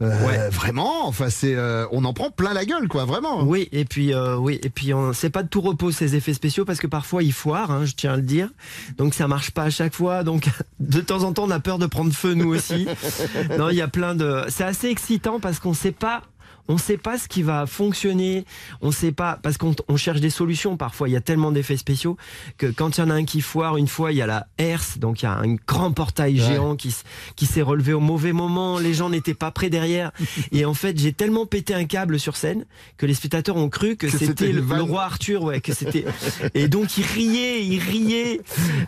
[0.00, 3.42] Euh, Vraiment, enfin, c'est, euh, on en prend plein la gueule, quoi, vraiment.
[3.42, 6.34] Oui, et puis euh, oui, et puis on- c'est pas de tout repos ces effets
[6.34, 8.48] spéciaux parce que parfois ils foirent, hein, je tiens à le dire.
[8.96, 10.22] Donc ça marche pas à chaque fois.
[10.22, 10.46] Donc
[10.80, 12.86] de temps en temps on a peur de prendre feu nous aussi.
[13.58, 14.44] non, il y a plein de.
[14.48, 16.22] C'est assez excitant parce qu'on sait pas.
[16.68, 18.44] On sait pas ce qui va fonctionner,
[18.80, 21.08] on sait pas parce qu'on on cherche des solutions parfois.
[21.08, 22.16] Il y a tellement d'effets spéciaux
[22.58, 24.46] que quand il y en a un qui foire, une fois il y a la
[24.58, 26.46] herse, donc il y a un grand portail Ouais.
[26.46, 28.78] géant qui s'est relevé au mauvais moment.
[28.78, 30.12] Les gens n'étaient pas prêts derrière,
[30.52, 32.64] et en fait j'ai tellement pété un câble sur scène
[32.96, 36.04] que les spectateurs ont cru que, Que c'était le, roi Arthur, ouais, que c'était.
[36.54, 38.40] et donc ils riaient, ils riaient,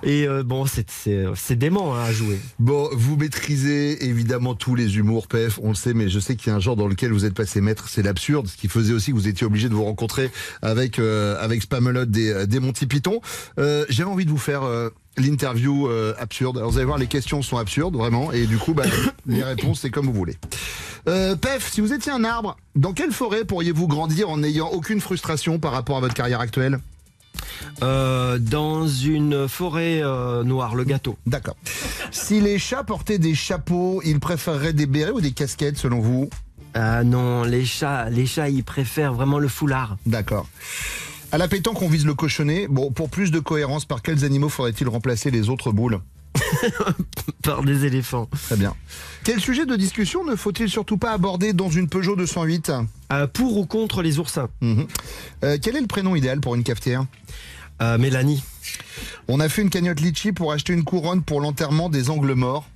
[0.02, 2.38] et euh, bon c'est dément hein, à jouer.
[2.58, 6.48] Bon, vous maîtrisez évidemment tous les humours, PF, on le sait, mais je sais qu'il
[6.48, 9.10] y a un genre dans lequel vous êtes passé c'est l'absurde, ce qui faisait aussi
[9.10, 10.30] que vous étiez obligé de vous rencontrer
[10.62, 13.20] avec euh, avec Spamelot des, des Monty Python.
[13.58, 16.58] Euh, J'avais envie de vous faire euh, l'interview euh, absurde.
[16.58, 18.84] Alors vous allez voir, les questions sont absurdes, vraiment, et du coup, bah,
[19.26, 20.36] les réponses, c'est comme vous voulez.
[21.08, 25.00] Euh, Pef, si vous étiez un arbre, dans quelle forêt pourriez-vous grandir en n'ayant aucune
[25.00, 26.78] frustration par rapport à votre carrière actuelle?
[27.82, 31.16] Euh, dans une forêt euh, noire, le gâteau.
[31.26, 31.56] D'accord.
[32.10, 36.28] Si les chats portaient des chapeaux, ils préféreraient des bérets ou des casquettes selon vous?
[36.74, 39.96] Ah non, les chats, les chats, ils préfèrent vraiment le foulard.
[40.06, 40.48] D'accord.
[41.32, 42.66] À la pétanque, on vise le cochonnet.
[42.68, 46.00] Bon, pour plus de cohérence, par quels animaux faudrait-il remplacer les autres boules
[47.42, 48.28] Par des éléphants.
[48.46, 48.74] Très bien.
[49.24, 52.72] Quel sujet de discussion ne faut-il surtout pas aborder dans une Peugeot 208
[53.12, 54.86] Euh, pour ou contre les oursins Mhm.
[55.44, 57.04] Euh, Quel est le prénom idéal pour une cafetière?
[57.82, 58.42] Euh, Mélanie.
[59.28, 62.68] On a fait une cagnotte litchi pour acheter une couronne pour l'enterrement des angles morts.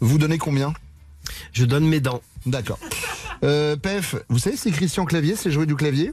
[0.00, 0.72] Vous donnez combien?
[1.52, 2.22] Je donne mes dents.
[2.44, 2.78] D'accord.
[3.44, 6.12] Euh, Pef, vous savez si Christian Clavier sait jouer du clavier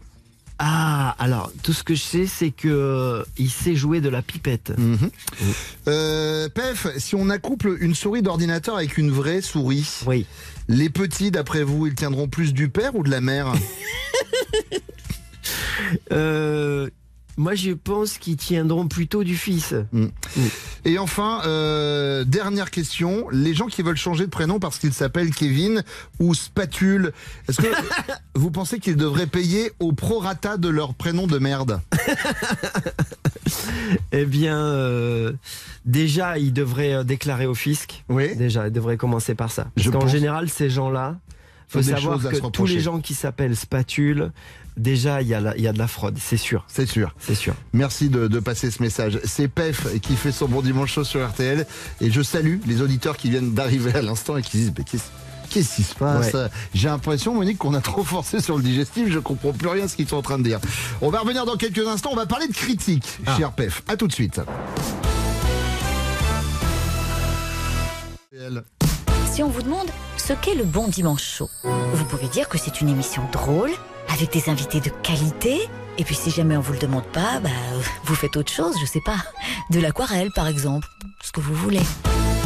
[0.60, 4.22] Ah, alors, tout ce que je sais, c'est que euh, il sait jouer de la
[4.22, 4.74] pipette.
[4.78, 5.10] Mhm.
[5.88, 10.26] Euh, Pef, si on accouple une souris d'ordinateur avec une vraie souris, oui.
[10.68, 13.54] les petits, d'après vous, ils tiendront plus du père ou de la mère
[16.12, 16.90] Euh,
[17.38, 19.74] moi, je pense qu'ils tiendront plutôt du fils.
[19.92, 20.06] Mm.
[20.86, 25.34] Et enfin, euh, dernière question, les gens qui veulent changer de prénom parce qu'ils s'appellent
[25.34, 25.84] Kevin
[26.20, 27.12] ou Spatule,
[27.50, 27.68] est-ce que
[28.36, 31.82] vous pensez qu'ils devraient payer au prorata de leur prénom de merde?
[34.12, 35.34] Eh bien, euh,
[35.86, 38.04] déjà, ils devraient euh, déclarer au fisc.
[38.10, 38.36] Oui.
[38.36, 39.68] Déjà, ils devraient commencer par ça.
[39.76, 41.18] Parce qu'en pense- général, ces gens-là,
[41.68, 44.32] faut savoir que tous les gens qui s'appellent spatule,
[44.78, 46.66] déjà, il y, a la- il y a de la fraude, c'est sûr.
[46.68, 47.14] C'est sûr.
[47.20, 47.54] C'est sûr.
[47.74, 49.20] Merci de, de passer ce message.
[49.24, 51.66] C'est Pef qui fait son bon dimanche chaud sur RTL.
[52.02, 55.04] Et je salue les auditeurs qui viennent d'arriver à l'instant et qui disent Mais qu'est-ce
[55.50, 56.48] Qu'est-ce qui se passe Ouais.
[56.74, 59.12] J'ai l'impression, Monique, qu'on a trop forcé sur le digestif.
[59.12, 60.60] Je comprends plus rien à ce qu'ils sont en train de dire.
[61.00, 62.10] On va revenir dans quelques instants.
[62.12, 63.38] On va parler de critique, Ah.
[63.38, 63.84] cher Pef.
[63.88, 64.42] À tout de suite.
[69.32, 72.82] Si on vous demande ce qu'est le bon dimanche chaud, vous pouvez dire que c'est
[72.82, 73.72] une émission drôle,
[74.10, 75.68] avec des invités de qualité.
[75.98, 77.50] Et puis si jamais on vous le demande pas, bah,
[78.06, 79.18] vous faites autre chose, je sais pas.
[79.70, 80.88] De l'aquarelle par exemple,
[81.22, 81.82] ce que vous voulez.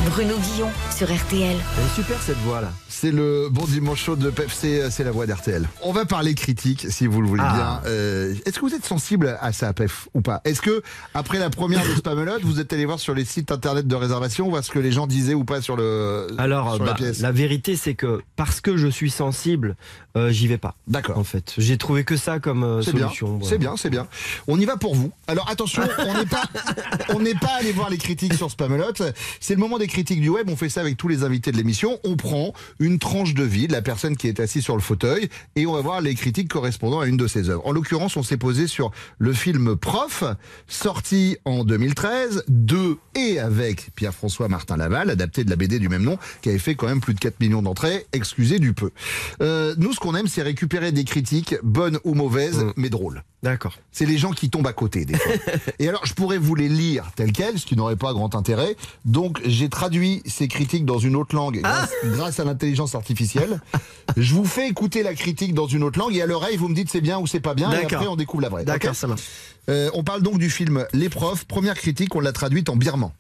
[0.09, 1.55] Bruno Guillon sur RTL.
[1.77, 2.71] Elle est super cette voix là.
[2.89, 5.67] C'est le bon dimanche chaud de Pef, c'est c'est la voix d'RTL.
[5.83, 7.81] On va parler critique, si vous le voulez Ah.
[7.83, 7.91] bien.
[7.91, 10.41] Euh, Est-ce que vous êtes sensible à ça, Pef, ou pas?
[10.45, 10.81] Est-ce que,
[11.13, 14.49] après la première de Spamelot, vous êtes allé voir sur les sites internet de réservation,
[14.49, 17.19] voir ce que les gens disaient ou pas sur, le, Alors, sur bah, la pièce?
[17.19, 19.75] la vérité, c'est que parce que je suis sensible,
[20.15, 20.73] euh, j'y vais pas.
[20.87, 21.19] D'accord.
[21.19, 23.27] En fait, j'ai trouvé que ça comme euh, C'est bien, solution.
[23.37, 23.47] voilà.
[23.49, 24.07] c'est bien, c'est bien.
[24.47, 25.11] On y va pour vous.
[25.27, 26.43] Alors attention, on n'est pas,
[27.09, 28.85] on n'est pas allé voir les critiques sur Spamelot.
[29.39, 30.49] C'est le moment des critiques du web.
[30.49, 31.99] On fait ça avec tous les invités de l'émission.
[32.03, 35.29] On prend une tranche de vie de la personne qui est assise sur le fauteuil
[35.55, 37.65] et on va voir les critiques correspondant à une de ses œuvres.
[37.65, 40.23] En l'occurrence, on s'est posé sur le film Prof,
[40.67, 46.03] sorti en 2013, de et avec Pierre-François Martin Laval, adapté de la BD du même
[46.03, 48.05] nom, qui avait fait quand même plus de 4 millions d'entrées.
[48.13, 48.91] Excusez du peu.
[49.41, 52.73] Euh, nous, ce qu'on aime, c'est récupérer des critiques, bonnes ou mauvaises, Mm.
[52.75, 53.23] mais drôles.
[53.43, 53.77] D'accord.
[53.91, 55.31] C'est les gens qui tombent à côté des fois.
[55.79, 58.75] Et alors, je pourrais vous les lire telles quelles, ce qui n'aurait pas grand intérêt.
[59.05, 59.87] Donc, j'ai traduit
[60.26, 63.62] ces critiques dans une autre langue grâce, grâce à l'intelligence artificielle.
[64.15, 66.76] Je vous fais écouter la critique dans une autre langue et à l'oreille, vous me
[66.76, 67.71] dites c'est bien ou c'est pas bien.
[67.71, 68.65] Et après, on découvre la vraie.
[68.65, 69.23] D'accord, Ok ça marche.
[69.69, 71.45] Euh, on parle donc du film Les Profs.
[71.45, 73.12] Première critique, on l'a traduite en birman.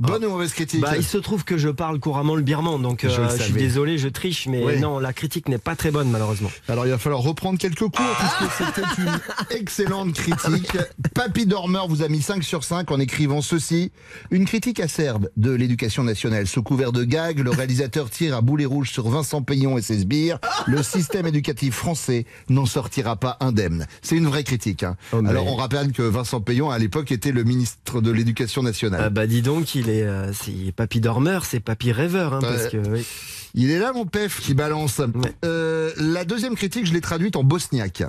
[0.00, 3.04] Bonne ou mauvaise critique bah, Il se trouve que je parle couramment le birman, donc
[3.04, 6.50] euh, je, suis désolé, je triche, mais non, la critique n'est pas très bonne malheureusement.
[6.68, 9.20] Alors il va falloir reprendre quelques cours, ah puisque c'était une
[9.58, 10.72] excellente critique.
[11.14, 13.92] Papy Dormeur vous a mis 5 sur 5 en écrivant ceci.
[14.30, 16.46] Une critique acerbe de l'éducation nationale.
[16.46, 19.98] Sous couvert de gags, le réalisateur tire à boulet rouge sur Vincent Payon et ses
[19.98, 20.38] sbires.
[20.66, 23.86] Le système éducatif français n'en sortira pas indemne.
[24.00, 24.82] C'est une vraie critique.
[24.82, 24.96] Hein.
[25.12, 29.02] Oh, Alors on rappelle que Vincent Payon à l'époque était le ministre de l'éducation nationale.
[29.04, 32.63] Ah bah dis donc, il est, euh, c'est papy dormeur, c'est papy rêveur, hein, parce
[32.65, 32.69] Ouais.
[32.71, 33.05] que oui.
[33.53, 35.01] Il est là mon pef qui balance.
[35.45, 38.03] Euh, la deuxième critique je l'ai traduite en bosniaque.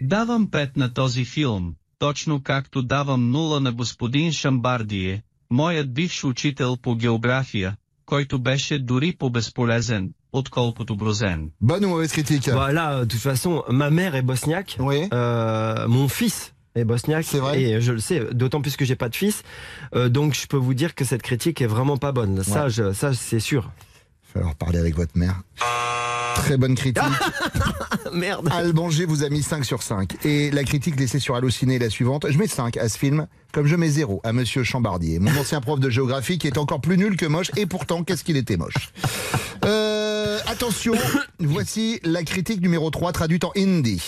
[0.00, 6.76] Давам 5 на този филм, точно както давам 0 на господин Шамбардие, моят бивш учител
[6.76, 11.50] по география, който беше дори по-безполезен, отколкото Брозен.
[11.62, 15.08] Bonne ou mauvaise critique Voilà, euh, de toute façon, ma mère est bosniaque, Oui.
[15.12, 18.95] euh, mon fils est bosniaque, C'est vrai et je le sais, d'autant plus que j'ai
[18.95, 19.43] pas de fils,
[19.95, 22.43] Euh, donc je peux vous dire que cette critique est vraiment pas bonne.
[22.43, 23.69] Ça, je- ça c'est sûr.
[24.23, 25.41] Il va falloir parler avec votre mère.
[26.35, 27.03] Très bonne critique.
[28.13, 28.47] Merde.
[28.51, 30.25] Albanger vous a mis 5 sur 5.
[30.25, 32.25] Et la critique laissée sur Allociné est la suivante.
[32.29, 35.59] Je mets 5 à ce film, comme je mets 0 à Monsieur Chambardier, mon ancien
[35.59, 37.51] prof de géographie qui est encore plus nul que moche.
[37.57, 38.91] Et pourtant, qu'est-ce qu'il était moche.
[39.65, 40.93] Euh, attention,
[41.39, 44.01] voici la critique numéro 3 traduite en hindi.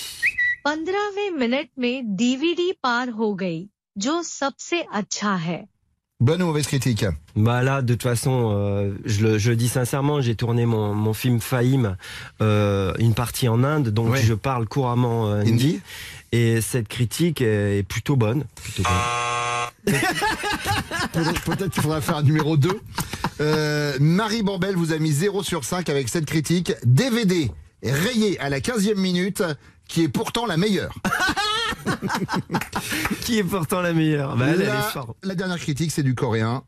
[0.67, 3.67] 15वें मिनट में DVD पार हो गई
[3.99, 5.64] जो सबसे अच्छा है
[6.21, 7.05] Bonne ou mauvaise critique
[7.37, 10.93] Bah là, de toute façon, euh, je, le, je le dis sincèrement, j'ai tourné mon,
[10.93, 11.97] mon film Fahim,
[12.41, 14.20] euh, une partie en Inde, donc Ouais.
[14.22, 15.81] je parle couramment euh, hindi, Hindi.
[16.33, 18.43] et cette critique est, est plutôt bonne.
[18.57, 19.95] Plutôt bonne.
[21.12, 22.68] Peut-être peut-être qu'il faudra faire un numéro 2.
[23.41, 26.72] Euh, Marie Bambel vous a mis 0 sur 5 avec cette critique.
[26.85, 27.49] DVD
[27.85, 29.45] rayé à la 15e minute,
[29.89, 30.95] qui est pourtant la meilleure.
[33.22, 35.16] Qui est pourtant la meilleure Bah, elle, elle la, est forte.
[35.22, 36.62] la dernière critique, c'est du coréen.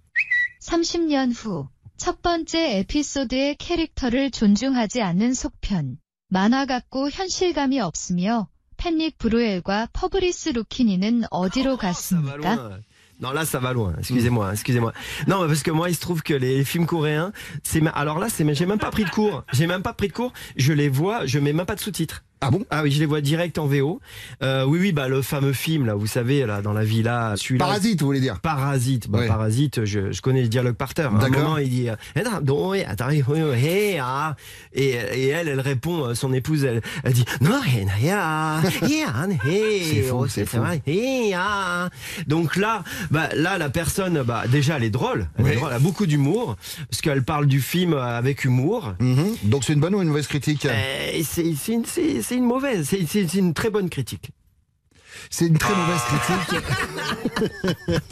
[0.62, 5.98] 30년 후, 첫 번째 에피소드의 캐릭터를 존중하지 않는 속편.
[6.28, 12.36] 만화 같고 현실감이 없으며 팬닉 브루엘과 퍼브리스 루키니는 어디로 갔습니까?
[12.36, 12.80] loin.
[13.20, 13.94] Non, là, ça va loin.
[13.98, 14.94] Excusez-moi, excusez-moi.
[15.28, 17.32] Non, parce que moi, il se trouve que les films coréens,
[17.62, 19.44] c'est ma- alors là, c'est j'ai même pas pris de cours.
[19.52, 20.32] J'ai même pas pris de cours.
[20.56, 22.24] Je les vois, je mets même pas de sous-titres.
[22.47, 22.63] Ah bon?
[22.69, 23.99] Ah oui, je les vois direct en VO.
[24.43, 27.65] Euh, oui, oui, bah le fameux film là, vous savez là, dans la villa, celui-là.
[27.65, 28.39] Parasite, vous voulez dire?
[28.39, 29.27] Parasite, bah, Ouais.
[29.27, 31.11] Parasite, je, je connais le dialogue par terre.
[31.11, 31.43] À un D'accord.
[31.43, 34.35] moment, il dit, euh, Eh non, donc, oui, attends, oui, oui, oui, hey, ah.
[34.73, 39.27] et, et elle, elle répond, euh, son épouse, elle, elle dit, non, hey, ya, ya,
[39.45, 40.57] hey, C'est fou, oh, c'est fou.
[40.57, 41.89] vrai, hey, ah.
[42.27, 45.55] Donc là, bah, là, la personne, bah, déjà, elle est drôle, elle, est Oui.
[45.55, 46.57] drôle, elle a beaucoup d'humour,
[46.89, 48.93] parce qu'elle parle du film euh, avec humour.
[48.99, 49.35] Mhm.
[49.43, 50.65] Donc c'est une bonne ou une mauvaise critique?
[50.65, 54.31] Euh, c'est c'est une, c'est- c'est une mauvaise, c'est c'est- c'est une très bonne critique.
[55.29, 56.63] C'est une très mauvaise critique.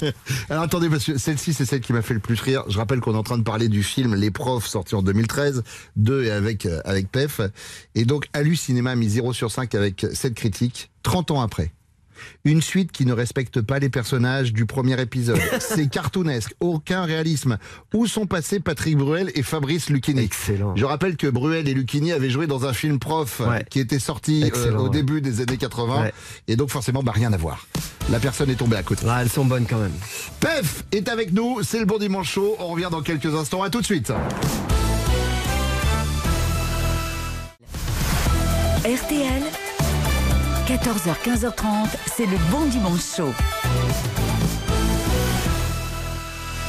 [0.50, 2.64] Alors attendez, parce que celle-ci, c'est celle qui m'a fait le plus rire.
[2.70, 5.64] Je rappelle qu'on est en train de parler du film Les Profs, sorti en 2013,
[5.98, 7.42] 2 et avec, euh, avec PEF.
[7.96, 11.72] Et donc, Alu Cinéma a mis 0 sur 5 avec cette critique, 30 ans après.
[12.46, 15.40] Une suite qui ne respecte pas les personnages du premier épisode.
[15.60, 17.58] C'est cartoonesque, aucun réalisme.
[17.94, 20.22] Où sont passés Patrick Bruel et Fabrice Lucchini?
[20.22, 20.76] Excellent.
[20.76, 23.66] Je rappelle que Bruel et Lucchini avaient joué dans un film prof euh, Ouais.
[23.70, 24.90] qui était sorti euh, au ouais.
[24.90, 26.02] début des années 80.
[26.04, 26.14] Ouais.
[26.48, 27.66] Et donc forcément, bah, rien à voir.
[28.12, 29.06] La personne est tombée à côté.
[29.08, 29.94] Ah, elles sont bonnes quand même.
[30.40, 32.56] Pef est avec nous, c'est le bon dimanche chaud.
[32.60, 33.64] On revient dans quelques instants.
[33.64, 34.12] À tout de suite.
[38.86, 39.44] RTL,
[40.68, 43.34] 14h, 15h30, c'est le bon dimanche chaud.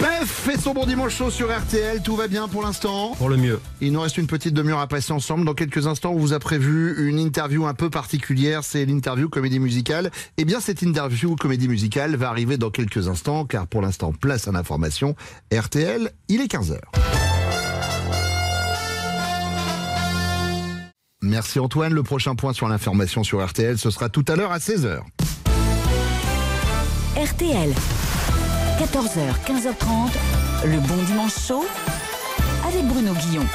[0.00, 2.02] Pef fait son bon dimanche chaud sur RTL.
[2.02, 3.14] Tout va bien pour l'instant.
[3.16, 3.60] Pour le mieux.
[3.80, 5.44] Il nous reste une petite demi-heure à passer ensemble.
[5.44, 8.64] Dans quelques instants, on vous a prévu une interview un peu particulière.
[8.64, 10.10] C'est l'interview comédie musicale.
[10.38, 14.48] Eh bien, cette interview comédie musicale va arriver dans quelques instants, car pour l'instant, place
[14.48, 15.14] à l'information.
[15.52, 16.80] RTL, il est 15h.
[21.24, 21.94] Merci Antoine.
[21.94, 25.00] Le prochain point sur l'information sur RTL, ce sera tout à l'heure à 16h.
[27.16, 27.72] RTL,
[28.78, 31.64] 14h, 15h30, le bon dimanche chaud
[32.68, 33.46] avec Bruno Guillon.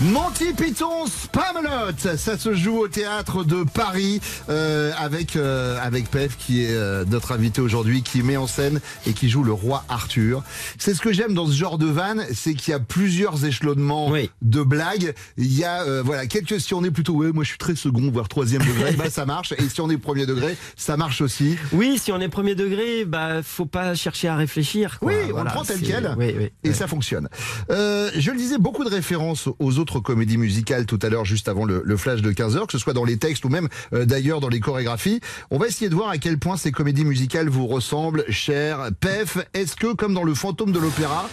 [0.00, 6.36] Monty Python Spamalot, ça se joue au théâtre de Paris euh, avec euh, avec Pef
[6.36, 8.78] qui est euh, notre invité aujourd'hui, qui met en scène
[9.08, 10.44] et qui joue le roi Arthur.
[10.78, 14.12] C'est ce que j'aime dans ce genre de vanne, c'est qu'il y a plusieurs échelonnements
[14.40, 15.14] de blagues.
[15.36, 17.74] Il y a euh, voilà quelques si on est plutôt ouais moi je suis très
[17.74, 19.52] second voire troisième degré, bah ça marche.
[19.58, 21.56] Et si on est premier degré, ça marche aussi.
[21.72, 25.00] Oui, si on est premier degré, bah faut pas chercher à réfléchir.
[25.00, 25.08] quoi.
[25.08, 26.14] Oui, on Voilà, le prend tel quel.
[26.16, 26.52] Oui, oui.
[26.62, 27.28] Et ça fonctionne.
[27.72, 31.48] Euh, je le disais, beaucoup de références aux autres comédies musicales tout à l'heure, juste
[31.48, 34.04] avant le, le flash de 15h, que ce soit dans les textes ou même euh,
[34.04, 35.20] d'ailleurs dans les chorégraphies.
[35.50, 39.38] On va essayer de voir à quel point ces comédies musicales vous ressemblent, cher Pef.
[39.54, 41.28] Est-ce que, comme dans le fantôme de l'opéra,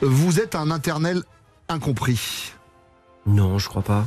[0.00, 1.22] vous êtes un internel
[1.68, 2.52] incompris?
[3.26, 4.06] Non, je crois pas.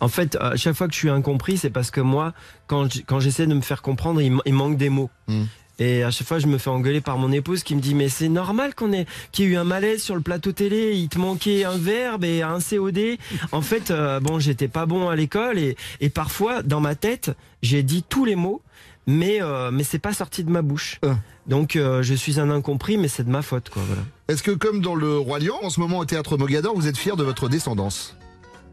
[0.00, 2.32] En fait, à chaque fois que je suis incompris, c'est parce que moi,
[2.66, 2.88] quand
[3.20, 5.10] j'essaie de me faire comprendre, il manque des mots.
[5.28, 5.44] Hmm.
[5.80, 8.08] Et à chaque fois, je me fais engueuler par mon épouse qui me dit mais
[8.08, 10.92] c'est normal qu'on ait qu'il y ait eu un malaise sur le plateau télé.
[10.94, 13.16] Il te manquait un verbe et un COD.
[13.50, 17.32] En fait, euh, bon, j'étais pas bon à l'école et, et parfois dans ma tête,
[17.62, 18.62] j'ai dit tous les mots,
[19.06, 21.00] mais euh, mais c'est pas sorti de ma bouche.
[21.46, 23.82] Donc euh, je suis un incompris, mais c'est de ma faute, quoi.
[23.86, 24.02] Voilà.
[24.28, 26.98] Est-ce que, comme dans le Roi Lion, en ce moment au théâtre Mogador, vous êtes
[26.98, 28.16] fier de votre descendance?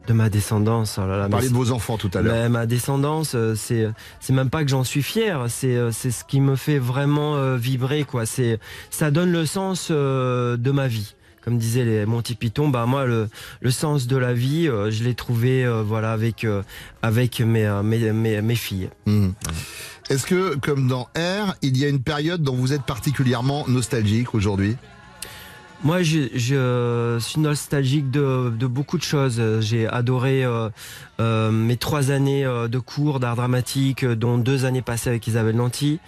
[0.07, 1.23] De ma descendance, oh là là.
[1.25, 2.49] mais Parlez de vos enfants tout à l'heure.
[2.49, 3.89] Ma descendance, euh, c'est
[4.21, 7.35] c'est même pas que j'en suis fier, c'est euh, c'est ce qui me fait vraiment
[7.35, 8.25] euh, vibrer quoi.
[8.25, 8.57] C'est
[8.89, 11.13] ça donne le sens euh, de ma vie.
[11.43, 13.29] Comme disaient les Monty Python, bah moi le,
[13.61, 16.61] le sens de la vie, euh, je l'ai trouvé euh, voilà avec euh,
[17.01, 18.89] avec mes, euh, mes, mes mes filles.
[19.07, 19.33] Mhm.
[20.09, 24.33] Est-ce que, comme dans R, il y a une période dont vous êtes particulièrement nostalgique
[24.33, 24.77] aujourd'hui?
[25.83, 29.41] Moi, je, suis nostalgique de, beaucoup de choses.
[29.61, 30.69] J'ai adoré euh,
[31.19, 35.55] euh, mes trois années euh, de cours d'art dramatique, dont deux années passées avec Isabelle
[35.55, 35.99] Nanty.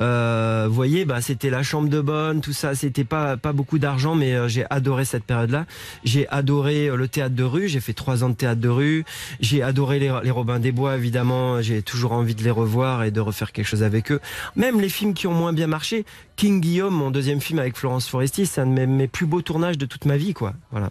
[0.00, 2.74] Vous voyez, bah, c'était la chambre de bonne, tout ça.
[2.74, 5.66] C'était pas beaucoup d'argent, mais j'ai adoré cette période-là.
[6.04, 7.68] J'ai adoré le théâtre de rue.
[7.68, 9.04] J'ai fait trois ans de théâtre de rue.
[9.40, 11.60] J'ai adoré les, les Robins des Bois, évidemment.
[11.60, 14.20] J'ai toujours envie de les revoir et de refaire quelque chose avec eux.
[14.56, 16.06] Même les films qui ont moins bien marché.
[16.40, 19.78] King Guillaume, mon deuxième film avec Florence Foresti, c'est un de mes plus beaux tournages
[19.78, 20.54] de toute ma vie, quoi.
[20.70, 20.90] Voilà.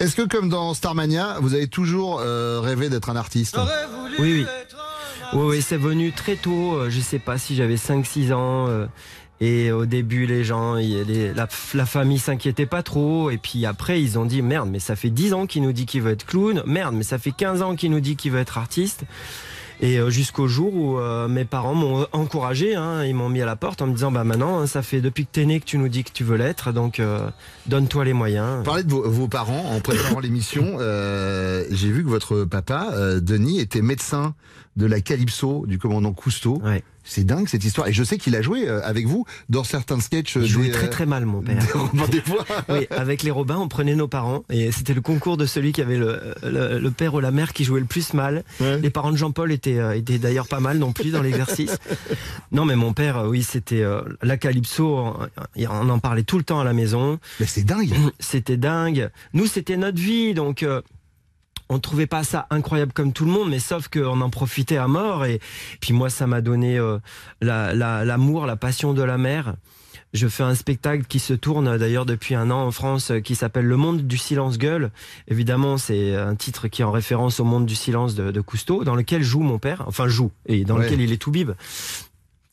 [0.00, 3.58] Est-ce que, comme dans Starmania, vous avez toujours euh, rêvé d'être un artiste
[4.18, 4.46] Oui, oui.
[5.32, 6.74] Oui, oui, c'est venu très tôt.
[6.74, 8.66] euh, Je sais pas si j'avais 5-6 ans.
[8.68, 8.86] euh,
[9.40, 13.30] Et au début, les gens, les- la, la famille s'inquiétait pas trop.
[13.30, 15.86] Et puis après, ils ont dit merde, mais ça fait 10 ans qu'il nous dit
[15.86, 16.62] qu'il veut être clown.
[16.66, 19.02] Merde, mais ça fait 15 ans qu'il nous dit qu'il veut être artiste.
[19.80, 23.46] Et euh, jusqu'au jour où euh, mes parents m'ont encouragé, hein, ils m'ont mis à
[23.46, 25.64] la porte en me disant bah maintenant hein, ça fait depuis que t'es né que
[25.64, 27.28] tu nous dis que tu veux l'être, donc euh,
[27.66, 28.62] donne-toi les moyens.
[28.64, 30.76] Parlez de vos, vos parents en préparant l'émission.
[30.80, 34.34] euh, J'ai vu que votre papa, euh, Denis, était médecin
[34.76, 36.60] de la Calypso du commandant Cousteau.
[37.04, 37.86] C'est dingue cette histoire.
[37.88, 40.36] Et je sais qu'il a joué euh, avec vous dans certains sketchs.
[40.36, 41.62] Il jouait des, très euh, très mal mon père.
[42.10, 42.22] des
[42.68, 45.82] oui, avec les Robins, on prenait nos parents et c'était le concours de celui qui
[45.82, 48.44] avait le, le, le père ou la mère qui jouait le plus mal.
[48.60, 51.76] Les parents de Jean-Paul étaient, euh, étaient d'ailleurs pas mal non plus dans l'exercice.
[52.52, 54.96] non, mais mon père, euh, oui, c'était euh, la Calypso.
[54.96, 55.28] On,
[55.70, 57.18] on en parlait tout le temps à la maison.
[57.40, 57.92] Mais c'est dingue.
[58.18, 59.10] C'était dingue.
[59.32, 60.62] Nous, c'était notre vie, donc.
[60.62, 60.80] euh,
[61.74, 64.86] on trouvait pas ça incroyable comme tout le monde, mais sauf qu'on en profitait à
[64.88, 65.24] mort.
[65.26, 65.40] Et
[65.80, 66.98] puis moi, ça m'a donné euh,
[67.40, 69.54] la- la- l'amour, la, passion de la mer.
[70.12, 73.34] Je fais un spectacle qui se tourne d'ailleurs depuis un an en France euh, qui
[73.34, 74.92] s'appelle Le Monde du Silence Gueule.
[75.26, 78.84] Évidemment, c'est un titre qui est en référence au Monde du Silence de, de Cousteau,
[78.84, 80.84] dans lequel joue mon père, enfin joue, et dans Ouais.
[80.84, 81.50] lequel il est tout bib.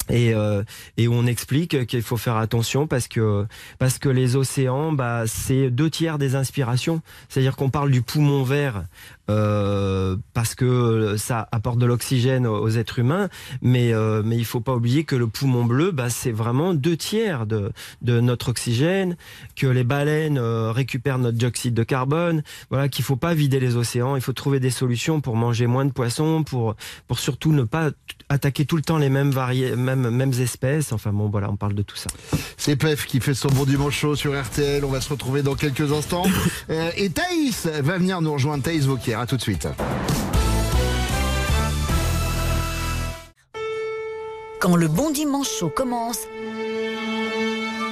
[0.09, 0.63] Et, euh,
[0.97, 3.45] et on explique qu'il faut faire attention parce que
[3.79, 7.01] parce que les océans, bah, c'est deux tiers des inspirations.
[7.29, 8.83] C'est-à-dire qu'on parle du poumon vert
[9.31, 13.29] euh, parce que ça apporte de l'oxygène aux, aux êtres humains,
[13.61, 16.97] mais euh, mais il faut pas oublier que le poumon bleu, bah, c'est vraiment deux
[16.97, 17.71] tiers de
[18.01, 19.15] de notre oxygène,
[19.55, 22.43] que les baleines euh, récupèrent notre dioxyde de carbone.
[22.69, 24.15] Voilà, qu'il faut pas vider les océans.
[24.15, 26.75] Il faut trouver des solutions pour manger moins de poissons, pour
[27.07, 27.91] pour surtout ne pas
[28.29, 30.91] attaquer tout le temps les mêmes variés, mêmes mêmes espèces.
[30.91, 32.09] Enfin bon, voilà, on parle de tout ça.
[32.57, 34.83] C'est Pef qui fait son bon dimanche chaud sur RTL.
[34.83, 36.23] On va se retrouver dans quelques instants.
[36.69, 38.63] Euh, et Thaïs va venir nous rejoindre.
[38.63, 39.67] Thaïs Vauquier, à tout de suite.
[44.59, 46.21] Quand le bon dimanche chaud commence,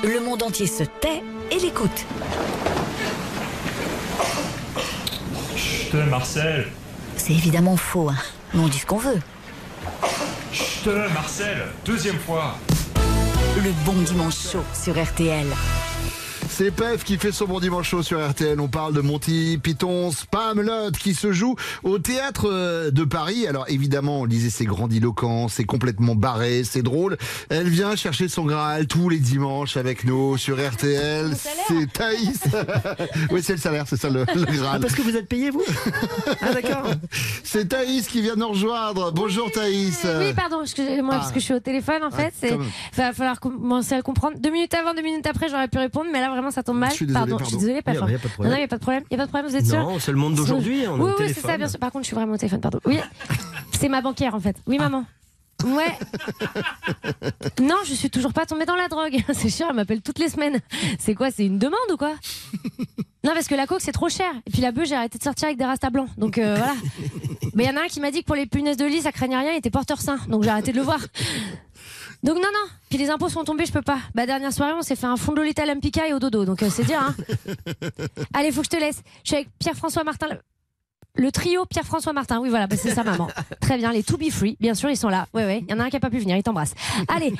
[0.03, 1.21] le monde entier se tait
[1.51, 2.05] et l'écoute.
[5.55, 6.67] Chut, Marcel
[7.15, 8.15] C'est évidemment faux, hein.
[8.53, 9.19] mais on dit ce qu'on veut.
[10.51, 12.55] Chut, Marcel Deuxième fois
[13.55, 15.47] Le bon dimanche chaud sur RTL.
[16.59, 18.59] C'est Pef qui fait son bon dimanche chaud sur RTL.
[18.59, 23.47] On parle de Monty Python Spamelot qui se joue au théâtre euh, de Paris.
[23.47, 27.17] Alors évidemment, on disait c'est grandiloquent, c'est complètement barré, c'est drôle.
[27.49, 31.31] Elle vient chercher son Graal tous les dimanches avec nous sur RTL.
[31.37, 32.43] C'est Thaïs.
[33.31, 34.75] oui, c'est le salaire, c'est ça le, le Graal.
[34.75, 35.63] Ah, parce que vous êtes payé vous
[36.41, 36.91] Ah d'accord.
[37.41, 39.13] C'est Thaïs qui vient nous rejoindre.
[39.13, 40.05] Bonjour Thaïs.
[40.19, 41.19] Oui, pardon, excusez-moi, Ah.
[41.19, 42.33] parce que je suis au téléphone en fait.
[42.37, 42.67] c'est quand même.
[42.97, 44.37] va falloir commencer à comprendre.
[44.39, 46.89] Deux minutes avant, deux minutes après, j'aurais pu répondre, mais là vraiment ça tombe mal.
[46.91, 48.09] Je suis désolé, pardon, je suis désolée, pas fort.
[48.09, 48.51] il y a pas de problème.
[48.51, 49.03] Non, il n'y a pas de problème.
[49.09, 51.11] Il n'y a pas de problème, vous êtes sûr Non, c'est le monde d'aujourd'hui, oui,
[51.19, 51.79] oui, c'est ça, bien sûr.
[51.79, 52.79] Par contre, je suis vraiment au téléphone, pardon.
[52.85, 52.99] Oui,
[53.79, 54.55] c'est ma banquière en fait.
[54.67, 54.83] Oui, Ah.
[54.89, 55.05] maman.
[55.65, 55.91] Ouais.
[57.61, 59.17] Non, je suis toujours pas tombée dans la drogue.
[59.33, 60.59] C'est sûr, elle m'appelle toutes les semaines.
[60.99, 62.13] C'est quoi C'est une demande ou quoi
[63.25, 64.31] Non, parce que la coke c'est trop cher.
[64.47, 66.07] Et puis la bœuf, j'ai arrêté de sortir avec des rastas blancs.
[66.17, 66.73] Donc euh, voilà.
[67.53, 69.01] Mais il y en a un qui m'a dit que pour les punaises de lit,
[69.01, 70.17] ça craignait rien, il était porteur sain.
[70.29, 70.99] Donc j'ai arrêté de le voir.
[72.23, 72.69] Donc non, non.
[72.89, 73.99] Puis les impôts sont tombés, je peux pas.
[74.13, 76.43] Bah dernière soirée, on s'est fait un fond de Lolita Lampica et au dodo.
[76.45, 77.15] Donc euh, c'est dire, hein.
[78.33, 79.01] Allez, faut que je te laisse.
[79.23, 80.27] Je suis avec Pierre-François Martin.
[81.15, 83.27] Le trio Pierre-François Martin, oui voilà, bah, c'est sa maman.
[83.61, 85.27] Très bien, les To Be Free, bien sûr, ils sont là.
[85.33, 86.73] Ouais, ouais, il y en a un qui a pas pu venir, il t'embrasse.
[87.07, 87.33] Allez,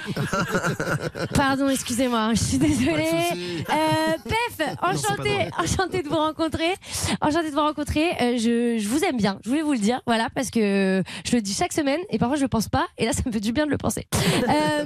[1.35, 3.07] pardon, excusez-moi, hein, je suis désolée.
[3.69, 6.73] Euh, Pef, enchanté, enchanté de vous rencontrer,
[7.21, 8.09] enchanté de vous rencontrer.
[8.21, 11.35] Euh, je, je vous aime bien, je voulais vous le dire, voilà, parce que je
[11.35, 13.39] le dis chaque semaine et parfois je le pense pas, et là ça me fait
[13.39, 14.07] du bien de le penser.
[14.49, 14.85] Euh,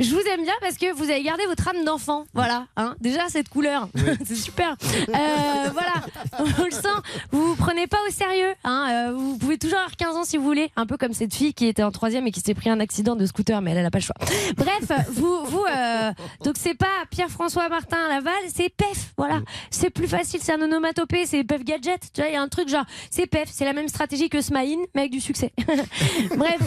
[0.00, 2.66] je vous aime bien parce que vous avez gardé votre âme d'enfant, voilà.
[2.76, 2.94] Hein.
[3.00, 3.88] Déjà cette couleur,
[4.24, 4.76] c'est super.
[5.06, 5.94] Voilà,
[6.38, 6.88] on le sent.
[7.30, 8.54] Vous vous prenez pas au sérieux.
[8.64, 8.88] Hein.
[8.90, 11.54] euh, vous pouvez toujours avoir 15 ans si vous voulez, un peu comme cette fille
[11.54, 13.86] qui était en troisième et qui s'est pris un accident de scooter, mais elle, elle
[13.86, 14.14] a pas le choix.
[14.56, 16.12] Bref, vous, vous, euh,
[16.44, 19.12] donc c'est pas Pierre-François Martin Laval, c'est PEF.
[19.16, 22.00] Voilà, c'est plus facile, c'est un onomatopée, c'est PEF Gadget.
[22.12, 24.40] Tu vois, il y a un truc genre, c'est PEF, c'est la même stratégie que
[24.40, 25.52] Smaïn, mais avec du succès.
[26.36, 26.60] Bref,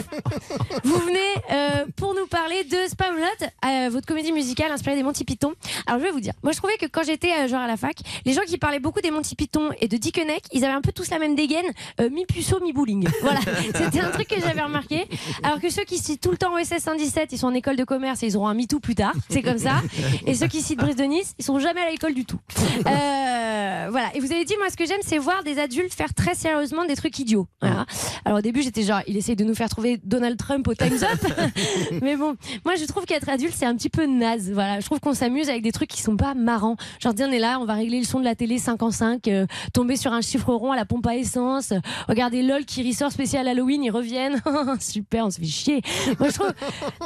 [0.84, 1.18] vous venez
[1.52, 3.24] euh, pour nous parler de Spamlot,
[3.64, 5.52] euh, votre comédie musicale inspirée des Monty Python.
[5.86, 7.96] Alors je vais vous dire, moi je trouvais que quand j'étais genre à la fac,
[8.24, 10.92] les gens qui parlaient beaucoup des Monty Python et de Dickeneck, ils avaient un peu
[10.92, 11.66] tous la même dégaine,
[12.00, 13.08] euh, mi-puceau, mi-bowling.
[13.22, 13.40] Voilà,
[13.74, 15.06] c'était un truc que j'avais remarqué.
[15.42, 17.84] Alors que ceux qui citent tout le temps OSS 117, ils sont en école de
[17.84, 19.82] commerce et ils auront un MeToo plus tard, c'est comme ça.
[20.26, 22.38] Et ceux qui citent Brice de Nice, ils sont jamais à l'école du tout.
[22.86, 26.14] Euh, voilà, et vous avez dit, moi ce que j'aime, c'est voir des adultes faire
[26.14, 27.46] très sérieusement des trucs idiots.
[27.60, 27.86] Voilà.
[28.24, 31.02] Alors au début, j'étais genre, il essaye de nous faire trouver Donald Trump au Time's
[31.02, 31.20] Up.
[32.02, 34.50] Mais bon, moi je trouve qu'être adulte c'est un petit peu naze.
[34.52, 36.76] Voilà, je trouve qu'on s'amuse avec des trucs qui sont pas marrants.
[37.00, 39.28] Genre on est là, on va régler le son de la télé 5 en 5,
[39.28, 41.72] euh, tomber sur un chiffre rond à la pompe à essence,
[42.08, 44.40] regarder LOL qui ressort spécial Halloween, ils reviennent.
[44.80, 45.82] Super, on se fait chier.
[46.18, 46.52] Moi je trouve.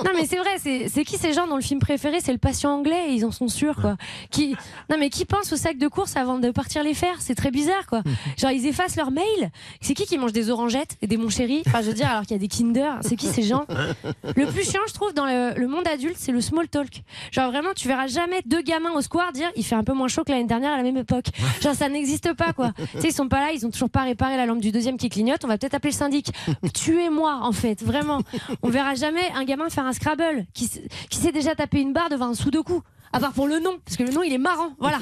[0.04, 2.18] Non mais c'est vrai, c'est qui ces gens dont le film préféré?
[2.20, 3.96] C'est le patient anglais et ils en sont sûrs quoi.
[4.30, 4.56] Qui
[4.90, 7.16] non mais qui pense au sac de course avant de partir les faire?
[7.20, 8.02] C'est très bizarre quoi.
[8.38, 9.50] Genre ils effacent leur mail?
[9.80, 11.62] C'est qui qui mange des orangettes et des mon chéri?
[11.66, 12.98] Enfin je veux dire alors qu'il y a des Kinder.
[13.02, 13.66] C'est qui ces gens?
[14.36, 17.02] Le plus chiant je trouve dans le, le monde adulte c'est le small talk.
[17.30, 20.08] Genre vraiment tu verras jamais deux gamins au square dire il fait un peu moins
[20.08, 21.26] chaud que l'année dernière à la même époque.
[21.62, 22.72] Genre ça n'existe pas quoi.
[22.92, 24.96] tu sais ils sont pas là, ils ont toujours pas réparé la lampe du deuxième
[24.96, 25.44] qui clignote.
[25.44, 26.32] On va peut-être appeler le syndic.
[26.74, 28.20] Tuez-moi en fait vraiment.
[28.62, 30.70] On verra jamais un gamin faire un Scrabble qui,
[31.10, 32.82] qui s'est déjà tapé une barre devant un sudoku.
[33.12, 34.70] À part pour le nom, parce que le nom il est marrant.
[34.80, 34.98] Voilà.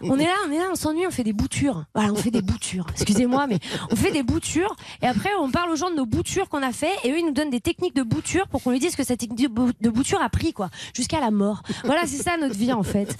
[0.00, 1.84] On est là, on est là, on s'ennuie, on fait des boutures.
[1.94, 2.86] Voilà, on fait des boutures.
[2.94, 3.58] Excusez-moi, mais
[3.90, 4.74] on fait des boutures.
[5.02, 6.92] Et après, on parle aux gens de nos boutures qu'on a fait.
[7.04, 9.20] Et eux, ils nous donnent des techniques de bouture pour qu'on lui dise que cette
[9.20, 10.70] technique de bouture a pris, quoi.
[10.94, 11.62] Jusqu'à la mort.
[11.84, 13.14] Voilà, c'est ça notre vie, en fait.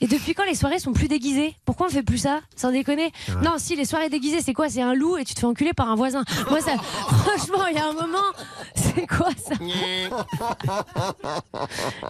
[0.00, 1.54] Et depuis quand les soirées sont plus déguisées?
[1.64, 3.12] Pourquoi on fait plus ça Sans déconner?
[3.42, 4.68] Non, si, les soirées déguisées, c'est quoi?
[4.70, 6.24] C'est un loup et tu te fais enculer par un voisin.
[6.48, 8.18] Moi, ça, franchement, il y a un moment,
[8.74, 9.54] c'est quoi ça?